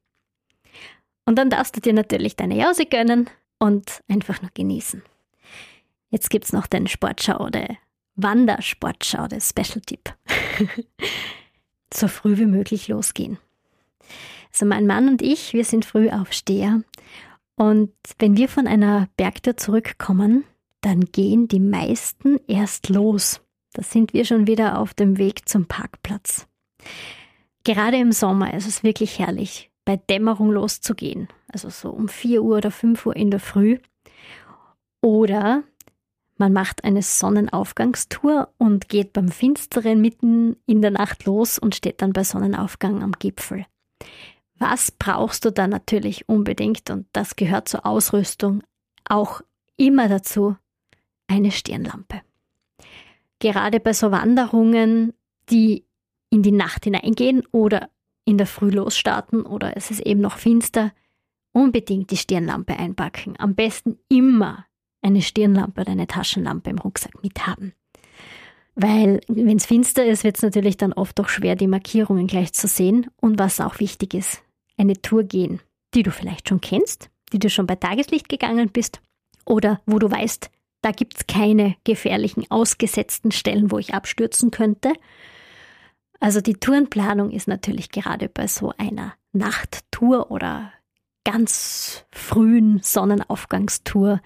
Und 1.25 1.37
dann 1.37 1.49
darfst 1.49 1.75
du 1.75 1.81
dir 1.81 1.93
natürlich 1.93 2.35
deine 2.35 2.57
Jause 2.57 2.85
gönnen 2.85 3.29
und 3.59 4.01
einfach 4.09 4.41
nur 4.41 4.51
genießen. 4.53 5.01
Jetzt 6.09 6.29
gibt 6.29 6.45
es 6.45 6.53
noch 6.53 6.67
den 6.67 6.87
Sportschau 6.87 7.43
oder 7.43 7.65
Wandersportschau, 8.15 9.27
der 9.27 9.39
Special-Tipp. 9.39 10.13
so 11.93 12.07
früh 12.07 12.37
wie 12.37 12.45
möglich 12.45 12.87
losgehen. 12.87 13.37
Also 14.51 14.65
mein 14.65 14.85
Mann 14.85 15.09
und 15.09 15.21
ich, 15.21 15.53
wir 15.53 15.65
sind 15.65 15.85
früh 15.85 16.09
Aufsteher 16.09 16.81
und 17.55 17.91
wenn 18.19 18.37
wir 18.37 18.49
von 18.49 18.67
einer 18.67 19.07
Bergtour 19.17 19.57
zurückkommen, 19.57 20.43
dann 20.81 21.05
gehen 21.05 21.47
die 21.47 21.59
meisten 21.59 22.39
erst 22.47 22.89
los. 22.89 23.41
Da 23.73 23.83
sind 23.83 24.13
wir 24.13 24.25
schon 24.25 24.47
wieder 24.47 24.77
auf 24.77 24.93
dem 24.93 25.17
Weg 25.17 25.47
zum 25.47 25.65
Parkplatz. 25.65 26.47
Gerade 27.63 27.97
im 27.97 28.11
Sommer 28.11 28.53
ist 28.53 28.67
es 28.67 28.83
wirklich 28.83 29.17
herrlich, 29.19 29.71
bei 29.85 29.97
Dämmerung 29.97 30.51
loszugehen. 30.51 31.27
Also 31.51 31.69
so 31.69 31.89
um 31.89 32.07
4 32.07 32.43
Uhr 32.43 32.57
oder 32.57 32.71
5 32.71 33.05
Uhr 33.05 33.15
in 33.15 33.31
der 33.31 33.39
Früh. 33.39 33.79
Oder 35.01 35.63
man 36.37 36.53
macht 36.53 36.83
eine 36.83 37.01
Sonnenaufgangstour 37.01 38.49
und 38.57 38.89
geht 38.89 39.13
beim 39.13 39.29
Finsteren 39.29 40.01
mitten 40.01 40.57
in 40.65 40.81
der 40.81 40.91
Nacht 40.91 41.25
los 41.25 41.59
und 41.59 41.75
steht 41.75 42.01
dann 42.01 42.13
bei 42.13 42.23
Sonnenaufgang 42.23 43.03
am 43.03 43.11
Gipfel. 43.13 43.65
Was 44.57 44.91
brauchst 44.91 45.45
du 45.45 45.51
da 45.51 45.67
natürlich 45.67 46.27
unbedingt 46.29 46.89
und 46.89 47.07
das 47.13 47.35
gehört 47.35 47.67
zur 47.67 47.85
Ausrüstung 47.85 48.63
auch 49.05 49.41
immer 49.77 50.07
dazu? 50.07 50.55
Eine 51.27 51.51
Stirnlampe. 51.51 52.21
Gerade 53.39 53.79
bei 53.79 53.93
so 53.93 54.11
Wanderungen, 54.11 55.13
die 55.49 55.85
in 56.29 56.43
die 56.43 56.51
Nacht 56.51 56.85
hineingehen 56.85 57.43
oder 57.51 57.89
in 58.25 58.37
der 58.37 58.47
Früh 58.47 58.69
losstarten 58.69 59.45
oder 59.45 59.75
es 59.75 59.91
ist 59.91 60.01
eben 60.01 60.21
noch 60.21 60.37
finster, 60.37 60.91
unbedingt 61.51 62.11
die 62.11 62.17
Stirnlampe 62.17 62.77
einpacken. 62.77 63.35
Am 63.37 63.55
besten 63.55 63.99
immer 64.09 64.65
eine 65.01 65.21
Stirnlampe 65.21 65.81
oder 65.81 65.91
eine 65.91 66.07
Taschenlampe 66.07 66.69
im 66.69 66.79
Rucksack 66.79 67.21
mithaben. 67.21 67.73
Weil, 68.75 69.21
wenn 69.27 69.57
es 69.57 69.67
finster 69.67 70.05
ist, 70.05 70.23
wird 70.23 70.37
es 70.37 70.41
natürlich 70.41 70.77
dann 70.77 70.93
oft 70.93 71.19
auch 71.19 71.29
schwer, 71.29 71.55
die 71.55 71.67
Markierungen 71.67 72.25
gleich 72.25 72.53
zu 72.53 72.67
sehen. 72.67 73.07
Und 73.17 73.37
was 73.37 73.59
auch 73.59 73.79
wichtig 73.79 74.15
ist, 74.15 74.41
eine 74.77 74.99
Tour 74.99 75.23
gehen, 75.23 75.59
die 75.93 76.01
du 76.01 76.11
vielleicht 76.11 76.49
schon 76.49 76.61
kennst, 76.61 77.09
die 77.31 77.39
du 77.39 77.49
schon 77.49 77.67
bei 77.67 77.75
Tageslicht 77.75 78.29
gegangen 78.29 78.69
bist 78.69 79.01
oder 79.45 79.81
wo 79.85 79.99
du 79.99 80.09
weißt, 80.09 80.49
da 80.81 80.91
gibt 80.91 81.17
es 81.17 81.27
keine 81.27 81.75
gefährlichen 81.83 82.45
ausgesetzten 82.49 83.31
Stellen, 83.31 83.71
wo 83.71 83.77
ich 83.77 83.93
abstürzen 83.93 84.51
könnte. 84.51 84.93
Also 86.23 86.39
die 86.39 86.53
Tourenplanung 86.53 87.31
ist 87.31 87.49
natürlich 87.49 87.89
gerade 87.89 88.29
bei 88.29 88.47
so 88.47 88.71
einer 88.77 89.13
Nachttour 89.33 90.31
oder 90.31 90.71
ganz 91.25 92.05
frühen 92.13 92.79
Sonnenaufgangstour 92.81 94.21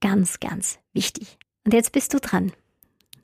ganz, 0.00 0.40
ganz 0.40 0.80
wichtig. 0.92 1.38
Und 1.64 1.72
jetzt 1.72 1.92
bist 1.92 2.14
du 2.14 2.18
dran. 2.18 2.50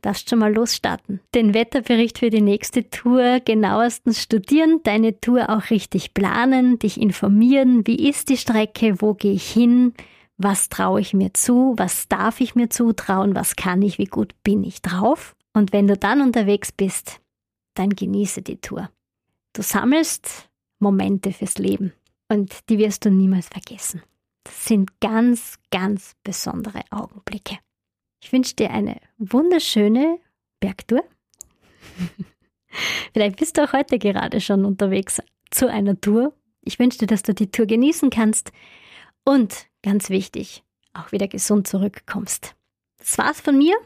Darfst 0.02 0.30
schon 0.30 0.38
mal 0.38 0.54
losstarten. 0.54 1.18
Den 1.34 1.52
Wetterbericht 1.52 2.20
für 2.20 2.30
die 2.30 2.40
nächste 2.40 2.88
Tour 2.90 3.40
genauestens 3.40 4.22
studieren, 4.22 4.78
deine 4.84 5.20
Tour 5.20 5.50
auch 5.50 5.70
richtig 5.70 6.14
planen, 6.14 6.78
dich 6.78 7.00
informieren, 7.00 7.84
wie 7.88 8.08
ist 8.08 8.28
die 8.28 8.36
Strecke, 8.36 9.02
wo 9.02 9.14
gehe 9.14 9.32
ich 9.32 9.50
hin, 9.50 9.94
was 10.36 10.68
traue 10.68 11.00
ich 11.00 11.12
mir 11.12 11.34
zu, 11.34 11.74
was 11.76 12.06
darf 12.06 12.40
ich 12.40 12.54
mir 12.54 12.70
zutrauen, 12.70 13.34
was 13.34 13.56
kann 13.56 13.82
ich, 13.82 13.98
wie 13.98 14.04
gut 14.04 14.32
bin 14.44 14.62
ich 14.62 14.80
drauf. 14.80 15.34
Und 15.54 15.72
wenn 15.72 15.88
du 15.88 15.96
dann 15.96 16.20
unterwegs 16.20 16.70
bist, 16.70 17.20
dann 17.80 17.90
genieße 17.90 18.42
die 18.42 18.60
Tour. 18.60 18.90
Du 19.54 19.62
sammelst 19.62 20.50
Momente 20.78 21.32
fürs 21.32 21.58
Leben 21.58 21.92
und 22.28 22.68
die 22.68 22.78
wirst 22.78 23.04
du 23.04 23.10
niemals 23.10 23.48
vergessen. 23.48 24.02
Das 24.44 24.66
sind 24.66 25.00
ganz, 25.00 25.58
ganz 25.70 26.14
besondere 26.22 26.82
Augenblicke. 26.90 27.58
Ich 28.22 28.32
wünsche 28.32 28.54
dir 28.54 28.70
eine 28.70 29.00
wunderschöne 29.18 30.18
Bergtour. 30.60 31.02
Vielleicht 33.12 33.36
bist 33.36 33.56
du 33.56 33.64
auch 33.64 33.72
heute 33.72 33.98
gerade 33.98 34.40
schon 34.40 34.64
unterwegs 34.64 35.20
zu 35.50 35.68
einer 35.68 36.00
Tour. 36.00 36.34
Ich 36.60 36.78
wünsche 36.78 36.98
dir, 36.98 37.06
dass 37.06 37.22
du 37.22 37.34
die 37.34 37.50
Tour 37.50 37.66
genießen 37.66 38.10
kannst 38.10 38.52
und 39.24 39.66
ganz 39.82 40.10
wichtig, 40.10 40.62
auch 40.92 41.12
wieder 41.12 41.28
gesund 41.28 41.66
zurückkommst. 41.66 42.54
Das 42.98 43.16
war's 43.16 43.40
von 43.40 43.56
mir, 43.56 43.76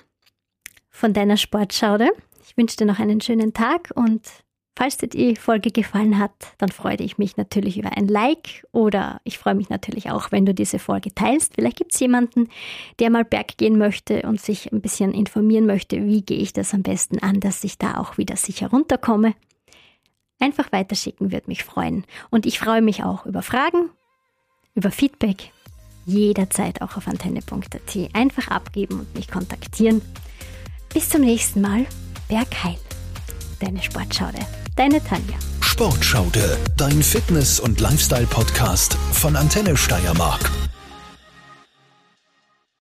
von 0.91 1.13
deiner 1.13 1.37
Sportschaude. 1.37 2.11
Ich 2.47 2.57
wünsche 2.57 2.77
dir 2.77 2.87
noch 2.87 2.99
einen 2.99 3.21
schönen 3.21 3.53
Tag 3.55 3.91
und 3.95 4.23
Falls 4.77 4.97
dir 4.97 5.07
die 5.07 5.37
Folge 5.37 5.71
gefallen 5.71 6.19
hat, 6.19 6.33
dann 6.59 6.71
freue 6.71 6.97
ich 6.97 7.17
mich 7.17 7.37
natürlich 7.37 7.79
über 7.79 7.97
ein 7.97 8.09
Like 8.09 8.67
oder 8.73 9.21
ich 9.23 9.39
freue 9.39 9.55
mich 9.55 9.69
natürlich 9.69 10.11
auch, 10.11 10.33
wenn 10.33 10.47
du 10.47 10.53
diese 10.53 10.81
Folge 10.81 11.15
teilst. 11.15 11.55
Vielleicht 11.55 11.77
gibt 11.77 11.95
es 11.95 12.01
jemanden, 12.01 12.49
der 12.99 13.11
mal 13.11 13.25
Berg 13.25 13.57
gehen 13.57 13.79
möchte 13.79 14.23
und 14.23 14.41
sich 14.41 14.73
ein 14.73 14.81
bisschen 14.81 15.15
informieren 15.15 15.67
möchte, 15.67 16.05
wie 16.05 16.23
gehe 16.23 16.39
ich 16.39 16.53
das 16.53 16.75
am 16.75 16.83
besten 16.83 17.21
an, 17.21 17.39
dass 17.39 17.63
ich 17.63 17.79
da 17.79 17.99
auch 17.99 18.19
wieder 18.19 18.35
sicher 18.35 18.71
runterkomme. 18.71 19.35
Einfach 20.41 20.73
weiterschicken 20.73 21.31
würde 21.31 21.47
mich 21.47 21.63
freuen. 21.63 22.05
Und 22.31 22.45
ich 22.45 22.59
freue 22.59 22.83
mich 22.83 23.05
auch 23.05 23.27
über 23.27 23.43
Fragen, 23.43 23.91
über 24.75 24.91
Feedback, 24.91 25.53
jederzeit 26.05 26.83
auch 26.83 26.97
auf 26.97 27.07
antenne.at. 27.07 28.11
Einfach 28.13 28.49
abgeben 28.49 28.99
und 28.99 29.15
mich 29.15 29.29
kontaktieren. 29.29 30.03
Bis 30.93 31.09
zum 31.09 31.21
nächsten 31.21 31.61
Mal. 31.61 31.87
Bergheil, 32.29 32.79
deine 33.61 33.83
Sportschaude. 33.83 34.39
Deine 34.77 35.03
Tanja. 35.05 35.37
Sportschaude, 35.61 36.59
dein 36.77 37.03
Fitness- 37.03 37.61
und 37.61 37.81
Lifestyle-Podcast 37.81 38.97
von 39.13 39.37
Antenne 39.37 39.77
Steiermark. 39.77 40.51